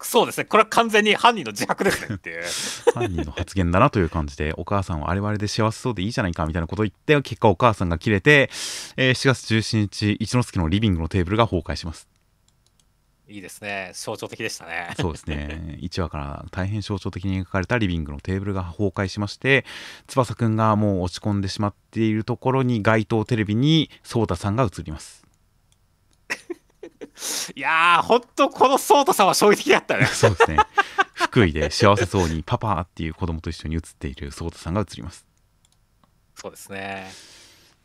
[0.02, 0.46] そうですね。
[0.46, 2.42] これは完全に犯人の自白ですねっていう。
[2.94, 8.50] 犯人の発言だなという感じでお母さんはあれはあれで幸せそうでいいじゃないかみたいなことを言って結果お母さんが切れて、
[8.96, 12.08] えー、4月17日一之輔のリビングのテーブルが崩壊します
[13.30, 13.92] いいですね。
[13.94, 14.92] 象徴的でしたね。
[14.98, 15.78] そうですね。
[15.80, 19.64] 1話から大変象徴的に描かれたリビングのテーブルが崩壊しまして
[20.08, 25.24] 翼くんがもう落ち込んでしまっているところに街頭テレビに颯太さんが映ります。
[27.54, 30.06] いやー、ほんとこのソータさんは衝撃的だったね。
[30.10, 30.56] そうですね。
[31.14, 35.24] 普福井で幸せそうにパパっていう子供と一緒に写っている颯太さんが写ります。
[36.34, 37.39] そうですね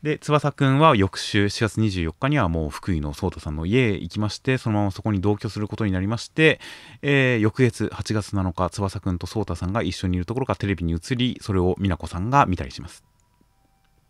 [0.06, 6.60] で翼くんは翌週4月24日にはもう福井の颯太さんの家へ行きましてそのままそこに同居することになりまして、
[7.02, 13.04] えー翌月8月7日翼くんと颯太さんが一緒にいるところがテレビに映りそれを美奈子さんが見たりします。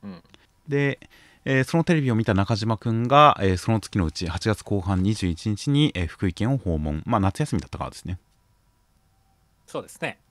[0.03, 0.21] うん。
[0.67, 0.99] で、
[1.45, 7.03] えーそのテレビを見た中島くんが、えーその月のうち8月後半21日に、えー福井県を訪問。
[7.05, 8.19] まあ夏休みだったからですね。
[9.65, 10.19] そうですね。
[10.19, 10.24] うん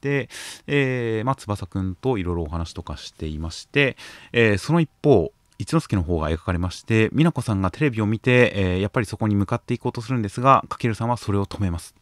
[0.00, 0.28] で、
[0.66, 3.96] えーまあ、翼くんといろいろお話とかしていまして、
[4.32, 11.94] えーその一方一之輔の方が描かれまして美奈子さんがテレビを見て、えーやっぱりそこに向かっていこうとするんですが翔さんはそれを止めます、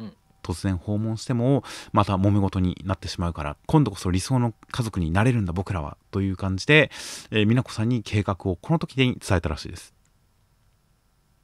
[0.00, 0.16] うん。
[0.42, 6.90] 突然訪問してもまた揉め事になってしまうから今度こそ理想の家族になれるんだ僕らはという感じで、
[7.30, 9.94] えー美奈子さんに計画をこの時に伝えたらしいです。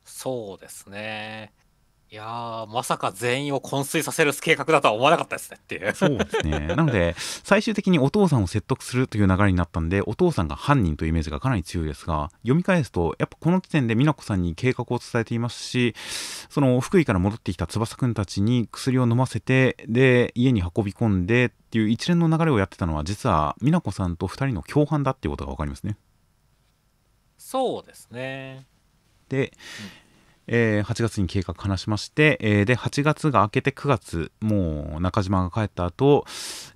[0.04, 1.52] そうですね
[2.12, 6.66] いやーまさか全員を昏睡させる計画だとは思わなかったですねっていうそうですね。
[6.66, 15.94] なので、最終的にお父さんを説得するという流れになったんで、お父さんが犯人というイメージがかなり強いですが、読み返すと、やっぱこの時点で美奈子さんに計画を伝えていますし、
[16.48, 25.96] その福井から戻ってきた翼くんたちに薬を飲ませて、で、家に運び込んでっていう一連の流れをやってたのは、実は美奈子さんと二人の共犯だっていうことがわかりますね。
[27.38, 28.66] そうですね
[29.28, 29.52] で、
[30.52, 36.26] えー8月に計画話しまして、えーで8月が明けて9月もう中島が帰った後、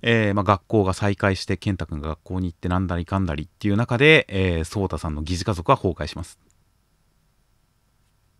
[0.01, 6.39] えーまあ学校が再開して健太君が学校に行ってなんだりかんだりっていう中で、えー、颯太さんの疑似家族は崩壊します。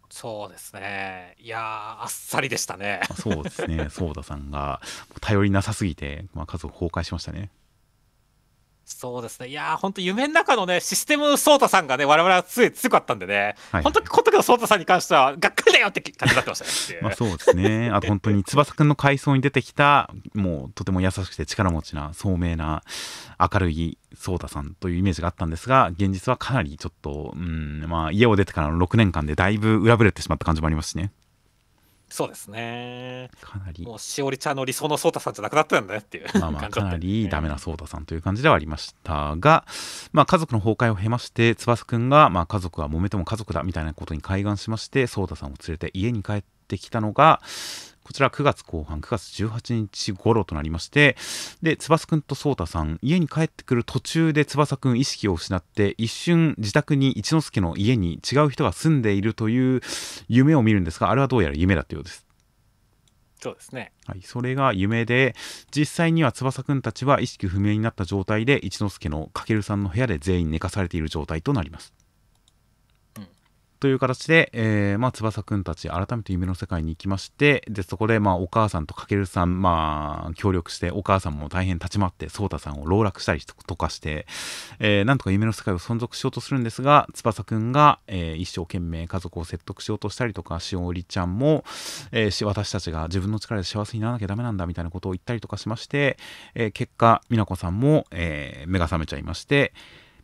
[0.09, 1.35] そうですね。
[1.39, 1.61] いやー
[2.03, 3.01] あっさりでしたね。
[3.09, 3.89] あそうですね。
[3.91, 4.79] 颯太さんが
[5.19, 7.51] 頼りなさすぎて、まあ、家族崩壊しましたね
[8.85, 17.89] そうですねいやー本当夢の中のねシステムソータさんがね我々は強い強かったんでね、はい本当にこの時のソータさんに関してはがっかりだよって感じになってましたね まあそうですね。
[17.89, 22.83] あと本当に翼くんの階層に出てきた、もうとても優しくて力持ちな、聡明な、
[23.39, 31.11] 明るい颯太さんというイメージがあったんですが、現実はかなりちょっと、うん、まあ家を出てからの6年間でだいぶ裏ぶれてしまった感じもありますしね。
[32.09, 33.29] そうですね。
[33.41, 33.83] かなり。
[33.83, 39.65] もうしおりちゃんの理想のソータさんじゃなくなったんだねっていうまあまあかなんりでダメな颯太さんという感じではありましたが、
[40.13, 47.41] まあ、家族の崩壊を経まして翼くんが、まあ、家族は揉めても家族だみたいなことに開眼しまして颯太さんを連れて家に帰ってきたのが
[48.05, 51.17] こちら9月後半9月18日頃となりまして
[51.63, 59.81] で翼くんと颯太さん家に帰ってくる途中で翼くん意識を失って一瞬自宅に一之輔の家に違う人が住んでいるという
[60.27, 62.27] 夢を見るんですがあれはどうやら夢だったようです
[63.41, 65.35] そうですねはい、それが夢で
[65.75, 72.04] 実際には翼くんたちは意識不明になった状態で一之輔の翔さんの部屋で全員寝かされている状態となります。
[73.79, 84.25] という形で、えーまあ、翼くんたち改めて夢の世界に行きましてでそこで、まあ、お母さんと翔さん、まあ、協力してお母さんも大変立ち回って颯太さんを籠絡したりとかして、
[84.79, 91.63] えーなんとか夢の世界を存続しようとするんですが翼くんが、えー一生懸命家族を説得しようとしたりとかしおりちゃんも、
[92.11, 96.17] えー私たちが自分の力で幸せにならなきゃダメなんだみたいなことを言ったりとかしまして、
[96.53, 99.73] え結果美奈子さんも、え目が覚めちゃいまして、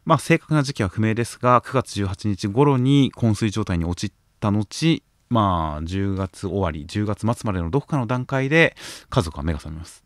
[0.06, 8.76] まあ、正確な時期は不明ですが9月18日頃に昏睡状態に陥った後まあ10月終わり10月末までのどこかの段階で
[9.10, 10.04] 家族は目が覚めます。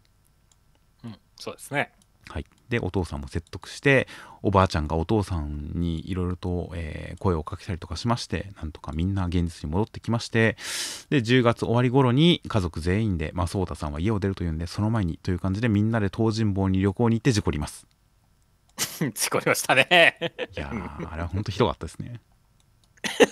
[1.03, 1.91] うんそうですね。
[2.29, 4.07] はい、でお父さんも説得して
[4.41, 10.57] おばあちゃんがお父さんにいろいろと、えー声をかけたりとかしましてなんとかみんな現実に戻ってきまして
[11.09, 17.87] で10月終わり頃に家族全員で、まあ、颯太さんは家を出るというんでその前にという感じでみんなで東尋坊に旅行に行って事故ります
[19.13, 20.17] 事故りましたね
[20.55, 22.19] いやーあれは本当ひどかったですね。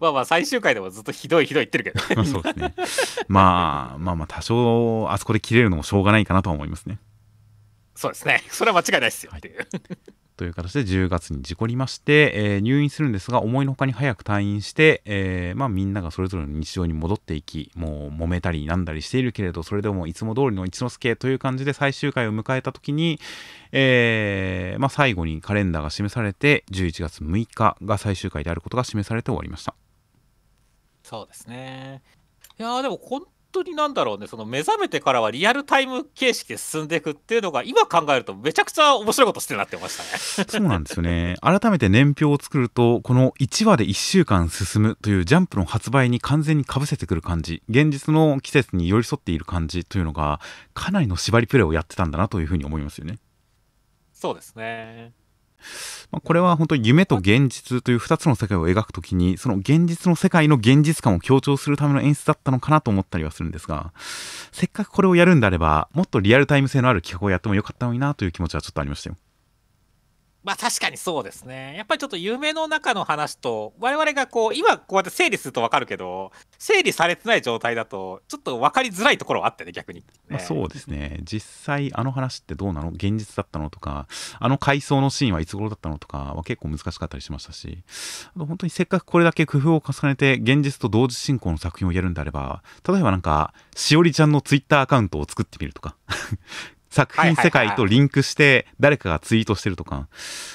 [0.00, 2.74] まあまあ最終回でもずっとひどいひどい言ってるけどまあ そうですね。
[3.28, 6.98] まあまあまあ多少あそこで切れるのもしょうがないかなとは思いますね
[7.94, 8.42] そうですね。
[8.50, 9.32] それは間違いないですよ。
[9.36, 9.56] ってい。
[9.56, 9.66] う、
[10.36, 23.20] という形で10月に事故りまして、えー入院するんですが思いのほかに早く退院して、えーまあ、みんながそれぞれの日常に戻っていきもう揉めたりなんだりしているけれどそれでもいつも通りの一之輔という感じで最終回を迎えた時に、
[23.70, 29.74] えーまあ、最後にカレンダーが示されて11月6日が最終回であることが示されて終わりました。
[31.04, 32.02] そうですね。
[32.58, 33.22] いやーでも本
[33.54, 41.36] 当になんだろうねその目覚めてからはリアルタイム形式で進んでいくっていうのが今考えるとめちゃくちゃ面白いことしてるなってましたねそうなんですよね。
[41.40, 50.40] 改めて年表を作ると、この1話で1週間進むというジャンプの発売に完全にかぶせてくる感じ、現実の季節に寄り添っている感じというのが、
[50.72, 53.18] かなりの縛りプレイをやってたんだなというふうに思いますよね。
[54.12, 55.12] そうですね
[56.10, 63.92] まあ、これは本当に夢と現実という2つの世界を描くときにその現実の世界の現実感を強調するための演出だったのかなと思ったりはするんですが
[64.52, 69.16] せっかくこれをやるんであればもっとリアルタイム性のある企画をやってもよかったのになという気持ちはちょっとありましたよ。
[70.44, 71.74] まあ確かにそうですね。
[71.76, 81.20] やっぱりちょっと夢の中の話と、我々がこう、今こうやって整理すると分かるけど、整理されてない状態だと、ちょっと分かりづらいところはあってね、逆に、ね、まあ、そうですね。
[81.22, 82.90] 実際、あの話ってどうなの？
[82.90, 83.70] 現実だったの？
[83.70, 84.06] とか、
[84.38, 85.98] あの回想のシーンはいつ頃だったの？
[85.98, 87.82] とかは結構難しかったりしましたし、
[88.36, 95.96] あと本当にせっかくこれだけ工夫を重ねて、現実と同時進行の作品をやるんであれば、例えばなんか、しおりちゃんのツイッターアカウントを作ってみるとか
[96.94, 100.06] 作品世界とリンクして誰かがツイートしてるとか、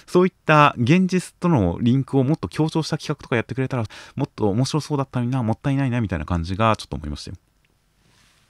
[0.07, 3.83] そういった現実とのリンクをもっと強調した企画とかやってくれたら、
[4.15, 7.37] もっと面白そうだったのにな、もったいないな、みたいな感じがちょっと思いましたよ。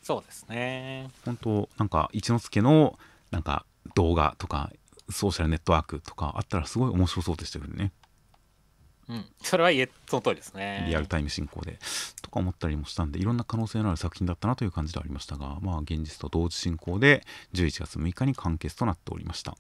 [0.04, 1.10] そうですね。
[1.26, 3.00] 本当なんか一之輔の
[3.32, 4.72] なんか動画とか
[5.10, 7.92] ソーシャルネットワークとかあったらすごい面白そうでしたけどね。
[9.10, 10.86] うん、それは言えその通りですね。
[10.88, 11.80] リアルタイム進行で。
[12.22, 19.58] とか思ったりもしたんで、いろんな可能性のある作品だったなという感じではありましたが、まあ、現実と同時進行で、11月6日に完結となっておりました。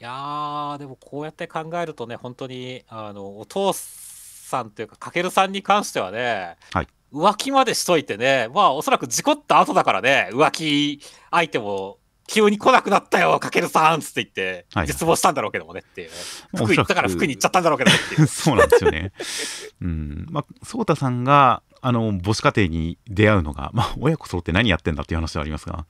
[0.00, 16.14] いやー、でもこうやって考えるとね、本当に、あの、お父さんというか、かけるさんに関してはね、はい、浮気までしといてね、まあ、おそらく事故った後だからね、浮気相手も急に来なくなったよ、かけるさんつって言って、絶望したんだろうけどもねっていう、ね、
[16.54, 18.26] 服行ったから服に行っちゃったんだろうけどねっていう。
[18.28, 19.12] そうなんですよね。
[19.80, 20.26] うん。
[20.30, 25.86] まあ、颯太さんが、あの、母子家庭に出会うのが、まあ、親子揃って何やってんだっていう話はありますが、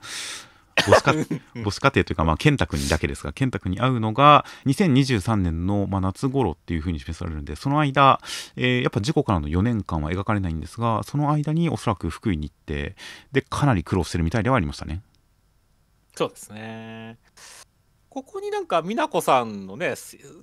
[0.76, 1.26] 母子家
[1.64, 8.20] 母子家庭というか、まあ、健太君にだけですが、健太君に会うのが、2023年の、まあ、夏頃っていうふうに示されるんで、その間、
[8.56, 12.94] えー、やっぱ事故からの4年間は描かれないんですが、その間におそらく福井に行って、
[13.32, 15.02] で、かなり苦労してるみたいではありましたね。
[16.18, 17.16] そうですね。
[18.10, 19.94] ここになんか美奈子さんのね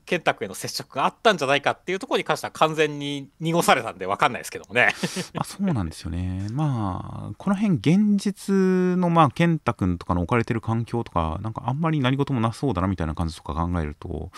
[0.06, 4.94] 健太君への接触があったんじゃないかっていうところに関しては完全に濁されたんで分かんないですけどもね
[5.34, 8.54] まあそうなんですよねまあこの辺現実
[8.98, 14.32] のまあ健太君とかの置かれてる環境とかなんかあんまり何事もなそうだなみたいな感じとか考えると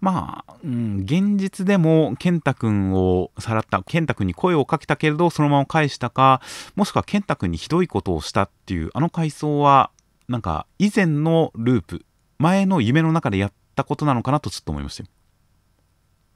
[0.00, 6.40] まあ、うん、現実でも健太君をさらった健太君に声をかけたけれどそのまま返したか
[6.74, 9.90] もしくは健太君にひどいことをしたっていうあの回想は
[10.28, 12.04] なんか以前のループ
[12.38, 15.08] 前の夢の中でやったことなのかなとちょっと思いましたよ。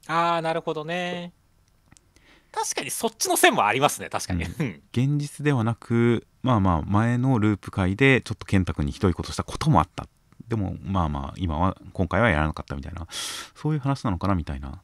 [0.07, 1.33] ああなるほどね。
[2.51, 10.07] 確かにそっちの線もありますね確かに、うん、現実ではなくまあまあ前のループ界でちょっと健太君にひどいことしたこともあった。
[10.47, 13.07] でもまあまあ今は今回はやらなかったみたいな。
[13.55, 14.81] そういう話なのかなみたいな。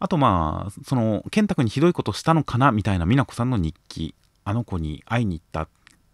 [0.00, 4.14] あとまあその健太君にひどいことしたのかなみたいな美奈子さんの日記。
[4.44, 5.68] あの子に会いに行った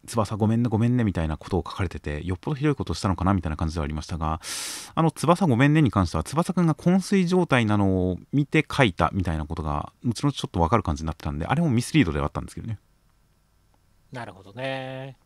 [0.07, 4.41] 翼ごめんねごめんねみたいなことを書かれててよっぽどひどいことしたのかなみたいな感じではありましたが
[4.95, 12.79] あの翼ごめんねに関しては翼くんが昏睡状態なのを見て書いたみたいなことが後々ちょっとわかる感じになってたんであれもミスリードではあったんですけどね。
[14.13, 15.17] なるほどね。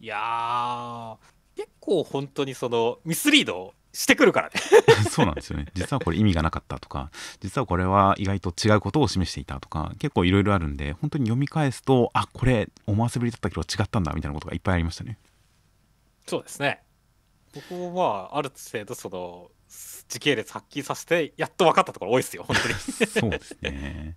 [0.00, 1.16] いや
[1.56, 4.54] 結構本当にそのミスリードしてくるからね。
[5.10, 5.66] そうなんですよね。
[5.74, 15.18] 実はこれ意味がなかったとか実はこれは意外と違うことを示していたとか結構いろいろあるんで本当に読み返すとあこれ思わせぶりだったけど違ったんだみたいなことがいっぱいありましたね。
[16.26, 16.82] そうですね。
[17.54, 18.02] 僕もま
[18.32, 19.50] あある程度その
[20.08, 22.74] 時系列発揮させてやっと分かったところ多いですよ本当に。
[23.06, 24.16] そうですね。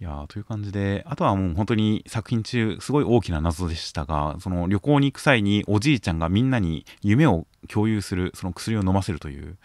[0.00, 9.56] いやという感じで、あとはもう本当に作品中、すごい大きな謎でしたが、その旅行に行く際におじいちゃんがみんなに夢を共有する、その薬を飲ませるという、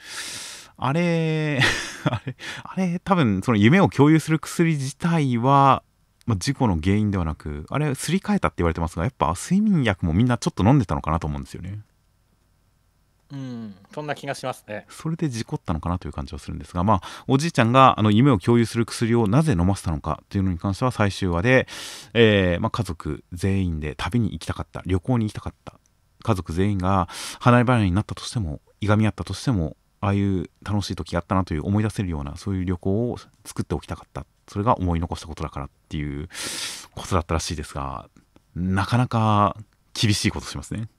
[0.78, 1.60] あれ、
[2.06, 5.84] あれ、あれ、多分その夢を共有する薬自体は、
[6.26, 11.82] まあ、事故の原因ではなく、あれ、すり替えたって言われてますが、やっぱ睡眠薬もみんなちょっと飲んでたのかなと思うんですよね。
[13.34, 14.86] うん、そんな気がしますね。
[14.89, 21.68] それで事故ったのかなという感じはするんですが、まあ、おじいちゃんがあの夢を共有する薬をなぜ飲ませたのかというのに関しては最終話で、
[22.13, 25.80] えー、まあ、家族全員で旅に行きたかった、旅行に行きたかった、
[26.24, 27.08] 家族全員が
[27.40, 34.26] 離れ離れになったとしても、いがみ合ったとしても、ああいう楽しい時があったなという思い出せるような、そういう旅行を作っておきたかった。
[34.48, 36.28] それが思い残したことだからっていう
[36.96, 38.10] ことだったらしいですが、
[38.56, 39.56] なかなか
[39.94, 40.90] 厳しいことしますね。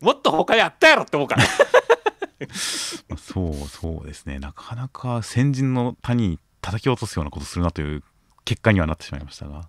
[0.00, 1.44] もっと他やったやろって思うから
[3.16, 8.02] そうそうですねなかなか先人の谷に叩き落とすようなことするなという
[8.44, 9.68] 結果にはなってしまいましたが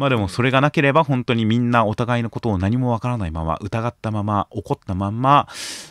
[0.00, 5.46] まあでもそれがなければ本当にみんなお互いのことを何もわからないまま疑ったまま怒ったまま、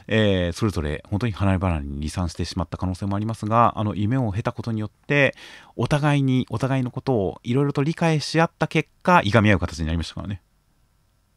[0.07, 5.36] えー、それぞれ本当に離れ離れに離散してしまった可能性もありますがあの夢を経たことによって
[5.75, 10.41] お互いにお互いのことをいろいろと理解し合った結果いがみ合う形になりましたからね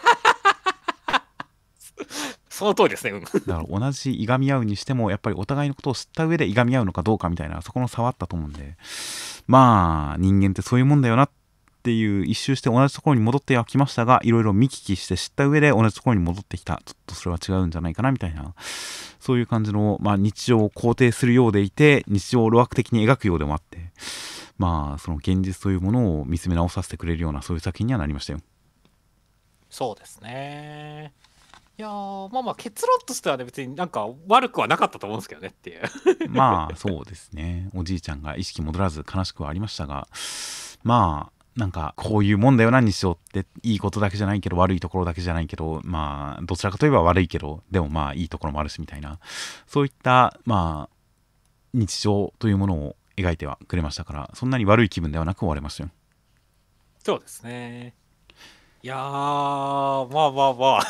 [2.49, 3.11] その通りですね。
[3.11, 3.23] うん。
[3.23, 8.75] だから同じいがみ合うにしてもやっぱりお互いのことを知った上でいがみ合うのかどうかみたいなそこの差はあったと思うんで
[9.47, 11.42] まあ人間ってそういうもんだよなって
[11.91, 18.53] いう一周して同じところに戻ってはきましたがいろいろ見聞きして知った上で同じところに戻ってきたちょっとそれは違うんじゃないかなみたいな
[19.19, 23.91] そういう感じの、まあ、日常を肯定するようでいて日常を路悪的に描くようでもあって
[24.57, 28.39] まあその現実というものを見つめ直させてくれるようなそういう作品にはなりましたよ。
[29.69, 31.13] そうですね。
[31.79, 35.81] いやーまあまあ結論としてはね別になんか悪くはなかったと思うんですけどねっていう。
[36.29, 40.07] まあそうですねおじいちゃんが意識戻らず悲しくはありましたが
[40.83, 49.19] まあなんかこういうもんだよな日常っていいことだけじゃないけど悪いところだけじゃないけどまあどちらかといえば悪いけどでもまあいいところもあるしみたいな
[49.67, 50.95] そういったまあ
[51.73, 55.89] 日常というものを描いてはくれましたからそんなに悪い気分ではなく終われましたよ
[57.03, 57.93] そうですね。
[58.81, 60.81] いやーまあまあまあ。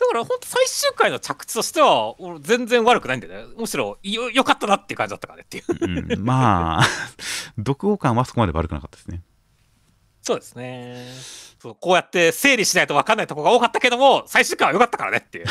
[0.00, 3.54] だから本当最終回の着地としては俺全然悪くないんだよね。
[3.56, 6.14] むしろよよかったなっていう感じだったからねっていう。
[6.14, 6.82] うん、まあ
[7.58, 9.22] 読後感はそこまで悪くなかったですね
[10.22, 11.06] そうですね。
[11.60, 15.46] そうこうやって整理しないと分かんないところが多かったけども最終回は良かったからねっていう。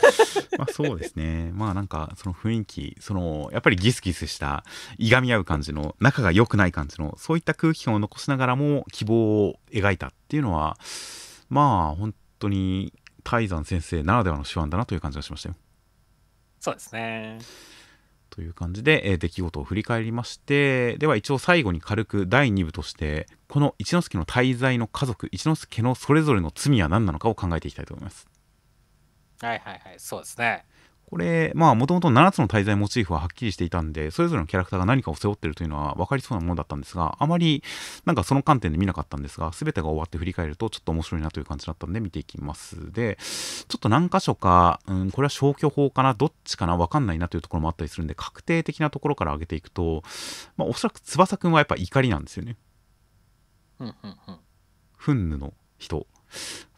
[0.56, 1.50] まあそうですね。
[1.52, 4.64] まあなんかその雰囲気、そのやっぱりギスギスした、
[4.96, 10.78] いがみ合う感じの、仲が良くない感じの、そういった空気感を残しながらも希望を描いたっていうのは、
[11.50, 15.54] まあ本当に泰山先生ならではの手腕だなという感じがしましたよ。
[16.60, 17.38] そうですね。
[18.30, 28.28] という感じで、えー出来事を振り返りましてでは一応最後に軽く第2部としてこの一之輔の滞在の家族一之輔のそれぞれの罪は何なのかを考えていきたいと思います。
[29.40, 30.64] はいはいはいそうですね。
[31.10, 37.64] これまあもともと7つの滞在モチーフははっきりしていたんでそれぞれのキャラクターが何かを背負ってるというのは分かりそうなものだったんですがあまり
[38.04, 42.92] なんかその観点で見なかったんですが全てが終わって振り返るとちょっと面白いなという感じだったんで見ていきます。
[42.92, 50.04] でちょっと何箇所か、うん、これは消去法かなどっちかな分かんないなというところもあったりするんで確定的なところから上げていくと、
[50.56, 52.56] まあ、おそらく翼くんはやっぱ怒りなんですよね。
[53.80, 53.94] うんうん
[55.08, 55.38] うん。
[55.38, 56.06] の人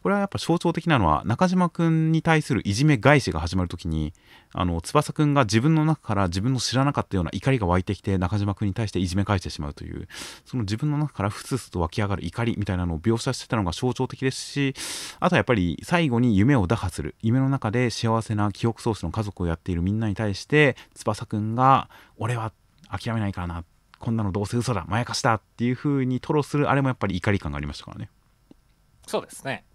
[0.03, 4.13] これはやっぱ象徴的なのは中島くんに対するいじめ返しが始まるときに
[4.51, 10.09] あの翼くんが自分の中から自分の知らなかったような怒りが湧いてきて中島くんに対していじめ返してしまうという
[10.45, 14.75] その自分の中からふつふつと湧き上がる怒りみたいなのを描写してたのが象徴的ですし
[15.21, 17.15] あとはやっぱり最後に夢を打破する。
[17.21, 22.51] 夢の中で幸せな記憶喪失の家族をやっているみんなに対して翼くんが俺は
[22.89, 23.63] 諦めないからな。
[23.99, 24.83] こんなのどうせ嘘だ。
[24.89, 28.09] まやかしだっていう風に吐露するあれもやっぱり怒り感がありましたからね。
[29.07, 29.65] そうですね。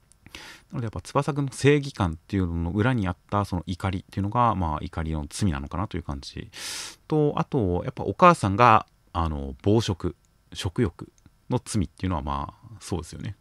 [0.70, 6.50] なのでやっぱ翼くんの正義感っていうのの裏にあったその怒りっていうのがまあ怒りの罪なのかなという感じ
[7.06, 10.16] とあとやっぱお母さんがあの暴食
[10.52, 11.10] 食欲
[11.48, 13.36] の罪っていうのはまあそうですよね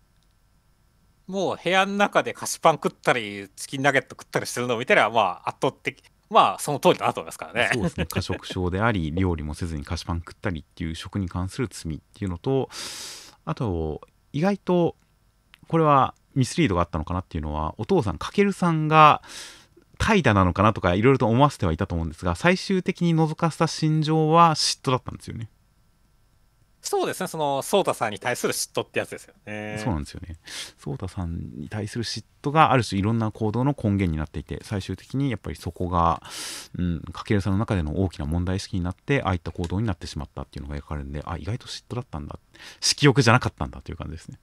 [1.27, 7.69] もう部屋の中で菓子パン食ったりチキンナゲット食ったりしてるのを見たらまあ圧倒的まあその通りだなと思いますからね。
[7.73, 12.69] そうですね過食症であり 料理もせずに菓子パン食ったりっていう食に関する罪っていうのと
[13.43, 14.95] あと意外と
[15.67, 19.21] これはミスリードがあったのかなっていうのはお父さんかけるさんが
[19.97, 25.49] 怠惰なのかなとかいろいろと思わせてはいたと思うんですが最終的に覗かせた心情は嫉妬だったんですよね、
[26.87, 27.27] そうですね。
[27.27, 29.79] その颯太さんに対する嫉妬ってやつですよね。
[29.83, 30.37] そうなんですよね。
[30.77, 36.21] 颯太さんに対する嫉妬がある種いろんな行動の根源になっていて最終的にやっぱりそこが
[36.77, 42.39] うんかけるさんの中での大きな問題意識になってああいった行動になってしまったっていうのが描かれるんであ意外と嫉妬だったんだ。
[42.79, 44.39] 色欲じゃなかったんだという感じですね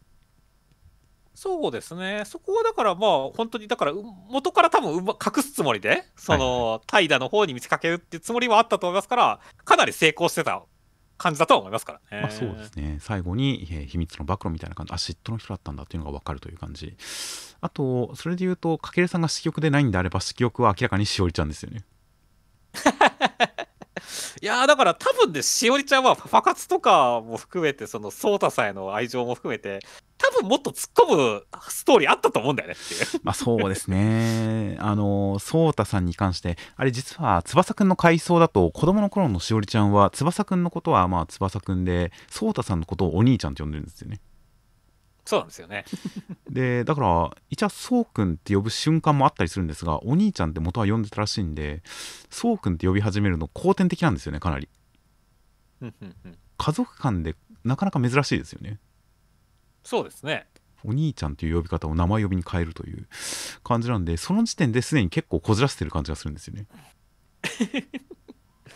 [1.34, 2.22] そうですね。
[2.24, 10.62] そこはだからまあ本当にだからう元から多分隠すつもりでその怠惰の方に見せかけるっていうつもりはあったと思いますからかなり成功してた
[11.18, 12.22] 感じだとは思いますからね。
[12.22, 12.98] まあ、そうですね。
[13.00, 16.96] 最後に、えー秘密の暴露みたいな感じあ嫉妬の人だったんだっていうのが分かるという感じ。
[17.60, 21.84] あとそれで言うとかけるさんが色欲でないんであれば色欲は明らかにしおりちゃんですよね
[24.42, 29.80] いやだから多分ねしおりちゃんはパパ活とかも含めてその颯太さんへの愛情も含めて
[30.18, 33.20] 多分もっと突っ込むストーリーあったと思うんだよねっていう。
[33.22, 34.76] まあそうですね。
[34.80, 44.20] あの、ソータさんに関して、あれ実は翼くんの回想だと、子供の頃のしおりちゃんは、翼くんのことはまあ翼くんで、ソータさんのことをお兄ちゃんって呼んでるんですよね。
[45.24, 45.84] そうなんですよね。
[46.50, 51.82] で、だから、一応、そうくんって呼ぶ瞬間もあったりするんですが、お兄ちゃんって元は呼んでたらしいんで、
[52.30, 54.68] そうくんって呼び始めるの後天的なんですよね、かなり。
[56.56, 58.78] 家族間でなかなか珍しいですよね。
[59.82, 60.46] そうですね。
[60.84, 63.08] お兄ちゃんっていう呼び方を名前呼びに変えるという
[63.62, 66.66] 感じなんで、その時点ですでに結構こじらせてる感じがするんですよね。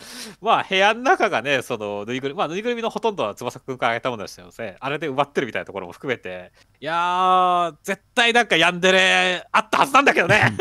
[0.40, 4.76] まあ部屋の中がね、そのぬいぐるみ、まあぬいぐるみのほとんどは翼くんからあげたものでしたよね。
[4.80, 10.56] あれで奪ってるみたいなところも含めて、いやー、絶対なんかヤンデレあったはずなんだけどね。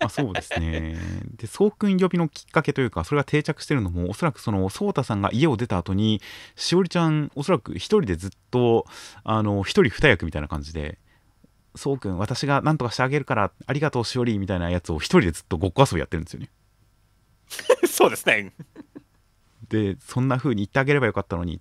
[0.00, 0.96] まあそうですね。
[1.36, 6.20] で、そうくん呼びのきっかけというか、それが定着してるのも、おそらくその、そうたさんが家を出た後に、
[6.56, 8.86] しおりちゃん、おそらく一人でずっと、
[9.24, 10.98] あの、一人二役みたいな感じで、
[11.74, 16.50] そうくん、私が何とかしてあげるから、ありがとうしおりみたいなやつを一人でずっとごっこ遊びやってるんですよね。
[17.88, 18.52] そうですね。
[19.68, 21.60] で、そんな風に言ってあげればよかったのに、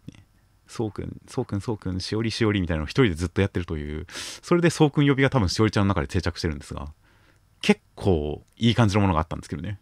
[0.68, 4.08] そうくん、そうくん、そうくん、しおりしおりみたいなのを一人でずっとやってるという、
[4.42, 6.94] それでそうくん呼びが多分しおりちゃんの中で定着してるんですが、
[7.62, 9.80] 結構いい感じのものがあったんですけどね。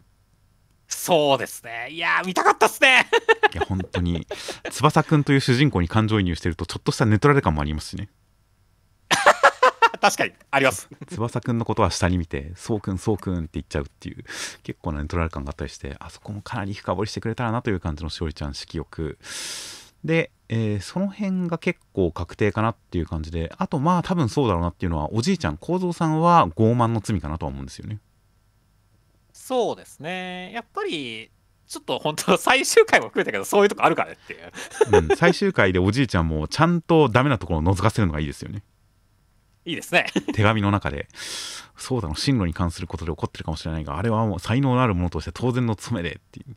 [0.88, 1.88] そうですね。
[1.90, 3.06] いやー、見たかったっすね。
[3.54, 4.26] いや、本当に、
[4.70, 8.08] 翼くんという主人公に感情移入してると、ちょっとしたネトラレ感もありますしね。
[10.00, 10.88] 確かに、あります。
[11.08, 14.24] 翼くんのことは下に見て、そうくん、そうくんって言っちゃうっていう、
[14.62, 19.18] 結構なネトラレ感があったりして、あそこもかなり深掘りしてくれたらなという感じのしおりちゃん色欲。
[20.04, 27.98] で、えーその辺が結構確定かなっていう感じで、あとまあ多分そうだろうなっていうのは、おじいちゃん、幸三さんは傲慢の罪かなとは思うんですよね。
[29.32, 30.52] そうですね。
[30.52, 31.30] やっぱり、
[31.66, 35.10] ちょっと本当最終回も含めたけど、そういうとこあるからねっていう。
[35.10, 38.64] うん、最終回でおじいちゃんもちゃんとダメなところを覗かせるのがいいですよね。
[39.64, 40.06] いいですね。
[40.34, 41.08] 手紙の中で、
[41.76, 46.54] そうだの、進路に関することで起こってるかもしれないが、あれはもう才能のあるものとして当然の務めでっていう、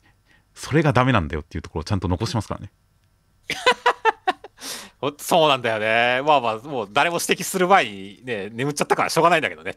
[0.54, 2.72] それがダメなんだよっていうところをちゃんと残しますからね。
[5.04, 6.22] ほそうなんだよね。
[6.26, 9.76] まあまあ、もう誰も指摘する前にね、眠っちゃったからしょうがないんだけどね。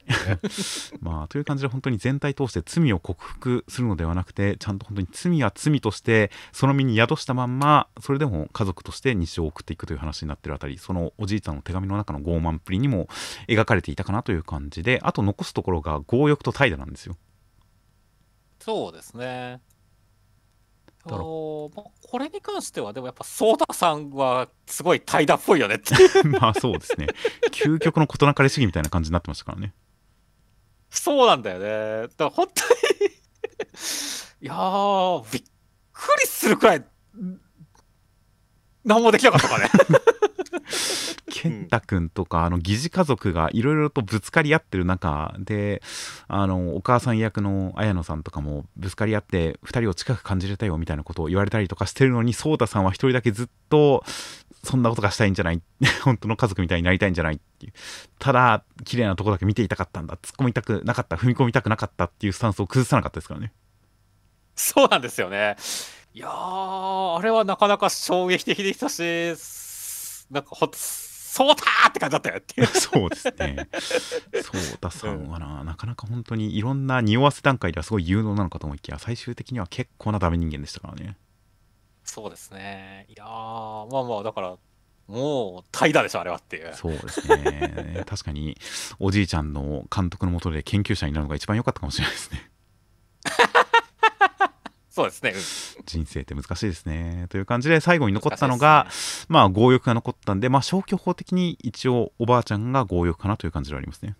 [1.03, 13.09] まあ、という感じで本当に全体通して罪を克服するのではなくて、ちゃんと本当に罪は罪として、その身に宿したまんま、それでも家族として日常を送っていくという話になってるあたり、そのおじいちゃんの手紙の中の傲慢っぷりにも
[13.49, 17.17] 描かれていたかなという感じで、あと残すところが強欲と怠惰なんですよ。
[18.61, 19.61] そうですね。
[21.07, 25.95] あだろのまあこれに関しては、でもやっぱ、ソータさんはすごい怠惰っぽいよねって。
[26.29, 27.09] まあそうですね。
[27.53, 29.75] 究極の事なかれ主義みたいな感じになってましたからね。
[30.91, 32.09] そうなんだよね。
[32.09, 32.77] だから本当に
[34.43, 35.43] いやー、びっ
[35.93, 36.85] くりするくらい、ん
[38.87, 39.69] 何もできなかったかね。
[41.29, 45.83] 健太くんとか、あの疑似家族がいろいろとぶつかり合ってる中で
[46.29, 54.03] あのお母さん役の綾野さんとかもぶつかり合って2人を近く感じれたよみたいなことを言われたりとかしてるのに颯太さんは一人だけずっと
[54.65, 55.61] そんなことがしたいんじゃない。
[56.03, 57.73] 本当の家族みたいになりたいんじゃないっていう。
[58.19, 60.17] ただ綺麗なとこだけ見ていたかったんだ。
[60.17, 61.17] 突っ込みたくなかった。
[61.17, 63.53] 踏み込みたくなかったっていうスタンスを崩さなかったですからね。
[64.55, 65.57] そうなんですよね。
[66.17, 72.67] いやー、あれはなかなか衝撃的でしたし、すなんかほそうたーって感じだったよっていう。
[72.73, 73.69] そうですね。
[74.43, 81.19] そう太さんはな、なかなか本当にいろんな匂わせ段階ではすごい有能なのかと思いきや、最終的には結構なダメ人間でしたからね。
[82.03, 83.05] そうですね。
[83.11, 84.57] いやー、まあまあ、だから、
[85.09, 86.73] もう、怠惰でしょ、あれはっていう。
[86.73, 88.05] そうですね。
[88.07, 88.57] 確かに、
[88.99, 92.51] おじいちゃんの監督のもとで研究者になるのが一番良かったかもしれないですね。
[94.97, 95.33] そうですね。
[95.35, 95.37] う
[95.83, 97.27] ん人生って難しいですね。
[97.29, 98.89] という感じで、最後に残ったのが、
[99.29, 104.17] まあ、強欲が残ったんで、まあ、消去法的に一応、おばあちゃんが強欲かなという感じではありますね。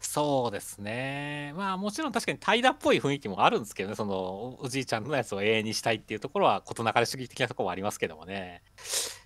[0.00, 1.54] そうですね。
[1.56, 8.62] まあもちろん確かに怠惰っぽい雰囲気もあるんですけどね、そのおおじいちゃんのやつを永遠にしたいっていうところは事なかれ主義的なところもありますけどもね。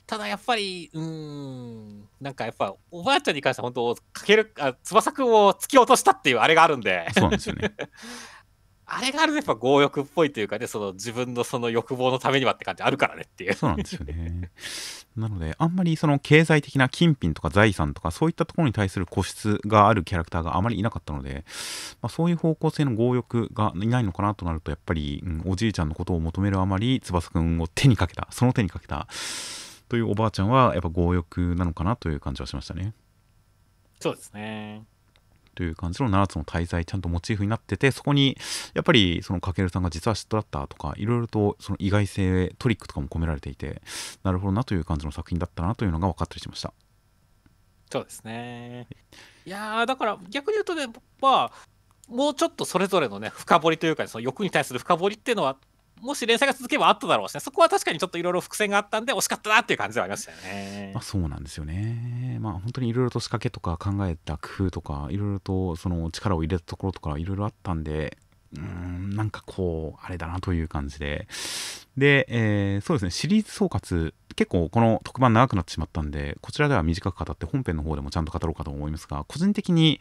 [0.07, 7.75] ただやっぱり、うーん、なんかやっぱおばあちゃんに関しては本当、かける、あ翼くんを突き落としたっていうあれがあるんで、そうなんですよね。
[8.87, 13.55] あれがあるとやっぱ強欲っぽいというかね、その自分のその欲望のためにはって感じあるからねっていう。
[13.55, 14.51] そうなんですよね。
[15.17, 21.45] なので、あんまりその経済的な金品とか財産とか、そういったところに対する固執があるキャラクターがあまりいなかったので、
[22.03, 29.07] まあ、そういう方向性の強欲がいないのかなとなると、やっぱり、うんおじいちゃんのことを求めるあまり、翼くんを手にかけた、その手にかけた、
[29.89, 32.93] というおばあちゃんは、やっぱ強欲なのかなという感じはしましたね。
[34.01, 34.85] そうですね。
[35.55, 38.37] という感じの7つの大罪ちゃんとモチーフになっててそこに
[38.75, 43.83] やっぱりそのかけるさんが実は嫉妬だったとかいろいろとその意外性トリックとかも込められていて
[44.23, 46.73] なるほどなという感じの作品だったなというのが分かったりしました
[47.95, 48.89] そうですね。
[49.47, 50.89] いやーだから逆に言うとね、
[51.21, 51.53] まあ、
[52.09, 55.57] もうちょっとそれぞれのね、深掘りというか、その欲に対する深掘りっていうのは、
[56.01, 60.91] もし連載が続けばあっただろうしね、そこは確かにちょっといろいろ伏線があったんで、惜しかったなっていう感じではありましたよね。
[60.95, 61.03] まあ、。
[61.03, 62.39] そうなんですよね。
[62.41, 68.19] まあ本当にいろいろと仕掛けとか考えた工夫とかいろいろとその力を入れたところとかいろいろあったんで
[68.57, 71.27] うんなんかこうあれだなという感じで。
[71.97, 73.11] で、えーそうですね。
[73.11, 80.01] シリーズ総括結構この特番長くなってしまったんでこちらでは短く語って本編の方でもちゃんと語ろうかと思いますが個人的に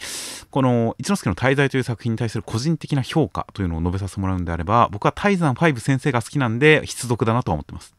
[0.52, 7.96] この一之輔の滞在という作品に対する個人的な評価というのを述べさせてもらうんであれば僕は泰山5先生が好きなんで必読だなとは思ってます。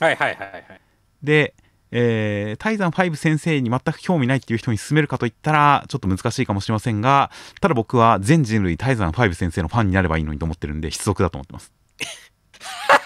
[0.00, 0.80] はいはいはいはい
[1.22, 1.54] で
[1.96, 7.30] えー、泰山5先生に全く興味ないっていう人に勧めるかといったらちょっと難しいかもしれませんが
[7.60, 11.72] ただ僕は全人類泰山5先生のファンになればいいのにと思ってるんで必読だと思ってます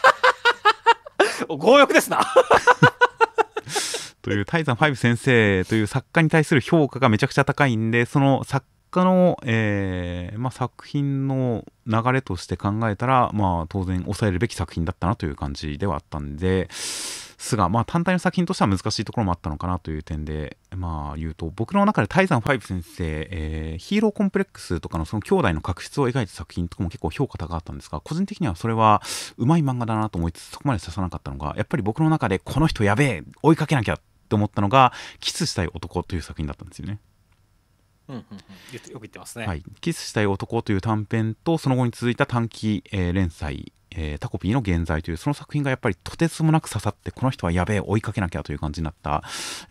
[1.57, 2.21] 強欲ですな。
[4.23, 16.69] という泰山5先生という作家に対する評価がめちゃくちゃ高いんでその作家の、えーまあ、作品の流れとして考えたら、まあ、当然抑えるべき作品だったなという感じではあったんで
[17.39, 29.03] すが、まあ、単体の作品としては難しいところもあったのかなという点で、まあ、言うと僕の中で泰山5先生、えー、ヒーローコンプレックスとかのその兄弟の確執を描いた作品とかも結構評価高かったんですが個人的にはそれは
[29.37, 36.99] うまい漫画だなと思いつつそこまで刺さなかったのがやっぱり僕の中でこの人やべえ追いかけなきゃって思ったのが「キスしたい男」という作品だったんですよね。
[38.09, 38.39] うんうんうん、
[38.75, 49.11] よく言ってますね、はい、キスしたい男という短編とその後に続いた短期、えー、連載、えー、タコピーの現在というその作品がやっぱりとてつもなく刺さってこの人はやべえ追いかけなきゃという感じになった。
[49.11, 49.23] やっ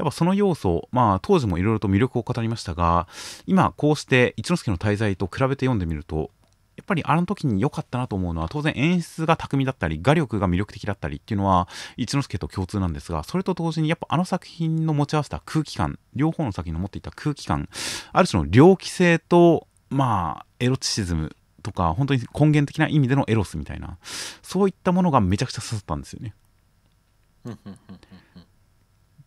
[0.06, 3.08] ぱその要素まあ当時もいろいろと魅力を語りましたが
[3.46, 6.32] 今こうして一之輔の滞在と比べて読んでみると
[6.78, 17.68] やっぱりあの時に良かったなと思うのは当然演出が巧みだったり画力が魅力的だったりっていうのは一之輔と共通なんですがそれと同時にやっぱあの作品の持ち合わせた空気感両方の作品の持っていた空気感
[18.14, 21.36] ある種の猟奇性とまあエロチシズム
[21.68, 23.98] とか本当に根源的な意味でのエロスみたいな
[24.42, 26.34] そういったものがめちゃくちゃ刺さったんですよね。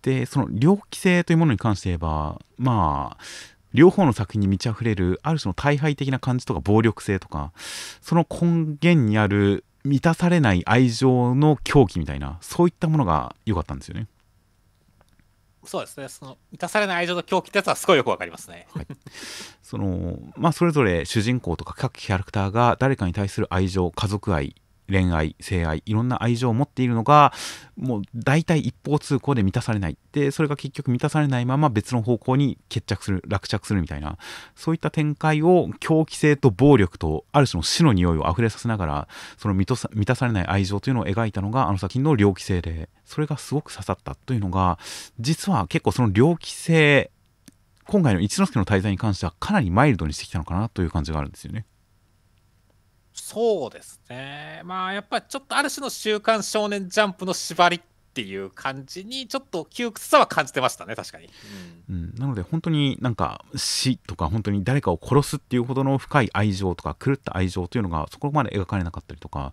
[0.02, 3.22] でその猟奇性というものに関して言えばまあ
[3.74, 7.52] 両方の作品に満ち溢れるある種の大敗的な感じとか暴力性とか
[8.00, 14.06] その根源にある満たされない愛情の狂気みたいなそういったものが良かったんですよね。
[15.64, 18.66] そうですねその満たされない愛情と狂気ってやつはすごいよくわかりますね。
[18.74, 18.86] はい、
[19.62, 24.54] そのまあそれぞれ主人公とか各キャラクターが誰かに対する愛情家族愛
[24.90, 27.32] 恋愛性愛いろんな愛情を持っているのが
[27.76, 34.18] もう大体一方通行で満たされないでそれが結局満たされないまま別の方向に決着する落着するみたいな
[34.54, 44.78] そういった展開を狂気性と暴力とある種の死の匂いを溢れさせながらその満たされない愛情というのを描いたのがあの作品の猟奇性でそれがすごく刺さったというのが
[45.18, 47.10] 実は結構その猟奇性
[47.86, 51.66] 今回の一之輔の滞在に関してはかなりマイルドにしてきたのかなという感じがあるんですよね。
[53.20, 54.62] そうですね。
[54.64, 57.76] まあやっぱりちょっとある種の「週刊少年ジャンプ」の縛り
[58.10, 61.28] っていう感じにちょっと窮屈さは感じてましたね確かに、
[61.88, 69.52] うん、うん、なので本当になんか死とか本当に誰かを殺すっていうほどの深い愛情とか狂った愛情というのがそこまで描かれなかったりとか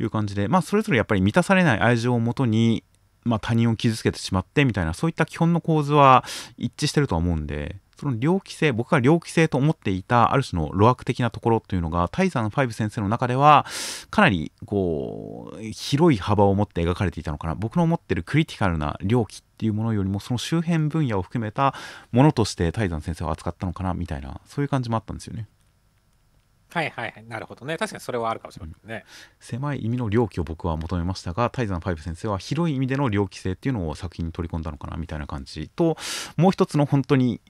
[0.00, 2.82] いう感じでまあそれぞれやっぱり満たされない愛情をもとに
[3.24, 6.24] まあ、他人を傷つけてしまってみたいなそういった基本の構図は
[6.56, 13.64] 一致してるとは思うんでその猟奇性僕が猟奇性と思っていたある種の路悪的なところというのが泰山ファイブ先生の中では
[14.10, 21.76] かなりこう広い幅を持って描かれていたのかな僕の思ってるクリティカルな猟奇っていうものよりもその周辺分野を含めた
[22.10, 25.46] ものとして泰山先生は扱ったのかなみたいなそういう感じもあったんですよね。
[26.74, 27.76] はいはいはい、なるほどね。
[27.76, 28.94] 確かにそれはあるかもしれないね。
[28.94, 29.02] うん、
[29.40, 35.98] 狭い意味の猟奇を僕は求めましたが、泰山ファイブ先生は広い意味での猟奇性っていうのを作品に取り込んだのかなみたいな感じと、
[36.38, 37.42] もう一つの本当に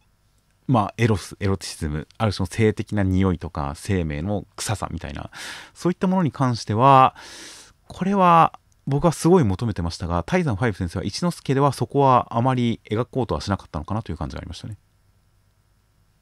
[0.69, 5.31] まあ、エロスエロティシズムある種の性的な匂いとか生命の臭さみたいな
[5.75, 7.15] そういったものに関しては
[7.89, 14.77] これは僕はすごい求めてましたが泰山ファイブ先生は一之輔ではそこはあまり描こうとはしなかったのかなという感じがありましたね。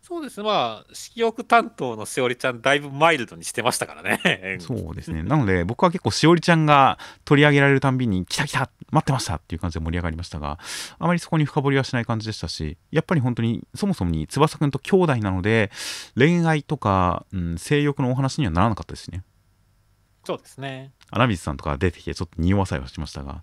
[0.03, 4.59] そうですね、まあ、色欲担当のしおりちゃん、だいぶマイルドにしてましたからね。
[4.61, 10.59] そうですね、なので、僕は結構、しおりちゃんが取り上げられるたんびに、来た来た、待ってましたっていう感じで盛り上がりましたが、
[10.99, 15.71] あまりそこに深掘りはしない感じでしたし、やっぱり本当に、そもそもに翼くんと兄弟なので、
[16.17, 19.23] 恋愛とか、うん、性欲のお話にはならなかったですね。
[20.25, 20.93] そうですね。
[21.11, 23.43] 穴水さんとか出てきてちょっと匂わさえはしましたが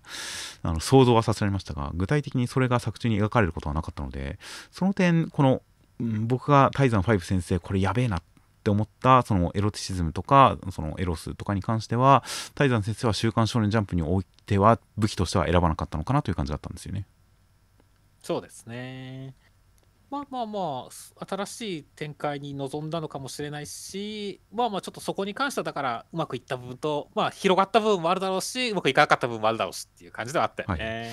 [0.62, 4.38] あの想像はさせられましたが具体的にそれが作中に描かれることはなかったので
[4.70, 5.62] その点この
[6.00, 8.22] 僕が泰山5先生これやべえなっ
[8.62, 12.24] て思ったそのエロティシズムとかそのエロスとかに関しては
[12.54, 17.06] 泰山先生は「週刊少年ジャンプ」においては武器としては選ばなかったのかなという感じだったんですよね。
[18.22, 19.34] そうですね。
[20.10, 30.84] まあまあまあ新しい展開に臨んだのかもしれないしまあまあちょっとそこに関してはだからうまくいった部分とまあ広がった部分もあるだろうしうまくいかなかった部分もあるだろうしっていう感じではあったよね。
[30.84, 31.10] はい、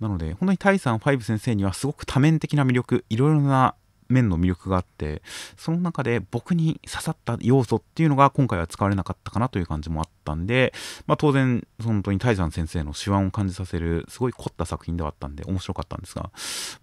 [0.00, 3.74] なので本当にタイさん5先生にはすごく多面的な魅力いろいろな
[4.08, 5.22] 面の魅力があって
[5.56, 10.72] その中で僕に刺さった要素っていうのが今回は使われなかったかなという感じもあったんで、
[11.06, 16.30] まあ、当然本当に泰山先生の手腕を感じさせるすごい凝った作品ではあったんで面白かったんですが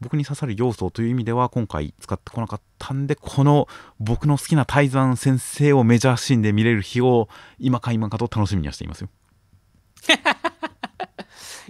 [0.01, 3.67] 僕に刺さる要素という意味では今回使ってこなかったんでこの
[3.99, 9.09] 僕の好きな泰山先生をメジャーシーンで見れる日を今か今かと楽しみにはしていますよ。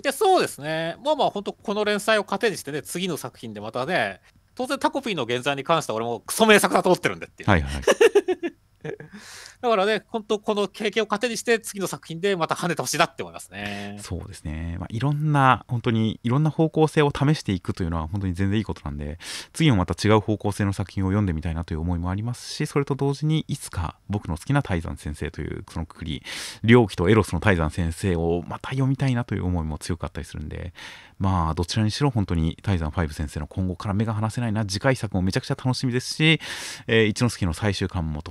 [0.04, 0.97] いや、そうですね。
[1.04, 4.22] まあまあ、本当この連載を糧にしてね、次の作品でまたね、
[4.56, 7.49] 当然タコピーの現在に関しては俺もクソ名作だと思ってるんでっていう。
[7.49, 7.72] はいはい。
[9.62, 13.98] だからね、本当この経験を糧にして次の作品でまた跳ねてほしいなって思いますね。
[14.02, 14.78] そうですね。
[14.80, 19.18] まあ、いろんな、本当にいろんな方向性を試していくというのは本当に全然いいことなんで、
[19.54, 26.24] 次もまた違う方向性の作品を読んでみたいなという思いもありますし、それと同時にいつか僕の好きな泰山先生というそのくくり、
[26.64, 30.74] 良気とエロスの泰山先生をまた読みたいなという思いも強かったりするんで、
[31.20, 36.42] まあ、どちらにしろ本当に泰山5先生の今後から目が離せないな、次回作もめちゃくちゃ楽しみですし、
[36.88, 38.22] えー、一之輔の最終巻も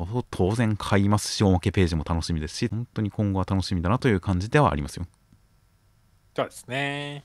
[0.43, 5.07] 当然買いますし、おまけページも楽しみですし、本当に今後は楽しみだなという感じではありますよ。
[6.35, 7.25] そうですね。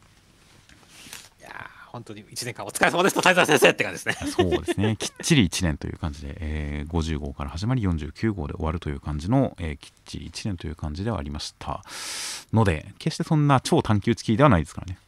[1.39, 1.49] いや
[1.87, 4.31] 本当に1年間お疲れ様ですと、泰山先生って感じですね。
[4.31, 4.95] そうですね。
[5.01, 11.81] きっちり1年という感じで、えー、50号から始まり49号で終わるという感じの、えー、きっちり1年という感じではありました。
[12.53, 14.99] ので、決してそんな超短期打ち切りではないですからね。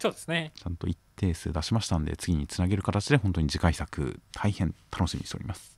[0.00, 0.50] そうですね。
[0.56, 5.73] ちゃんと一定数出しましたんで、次につなげる形で本当に次回作、大変楽しみにしております。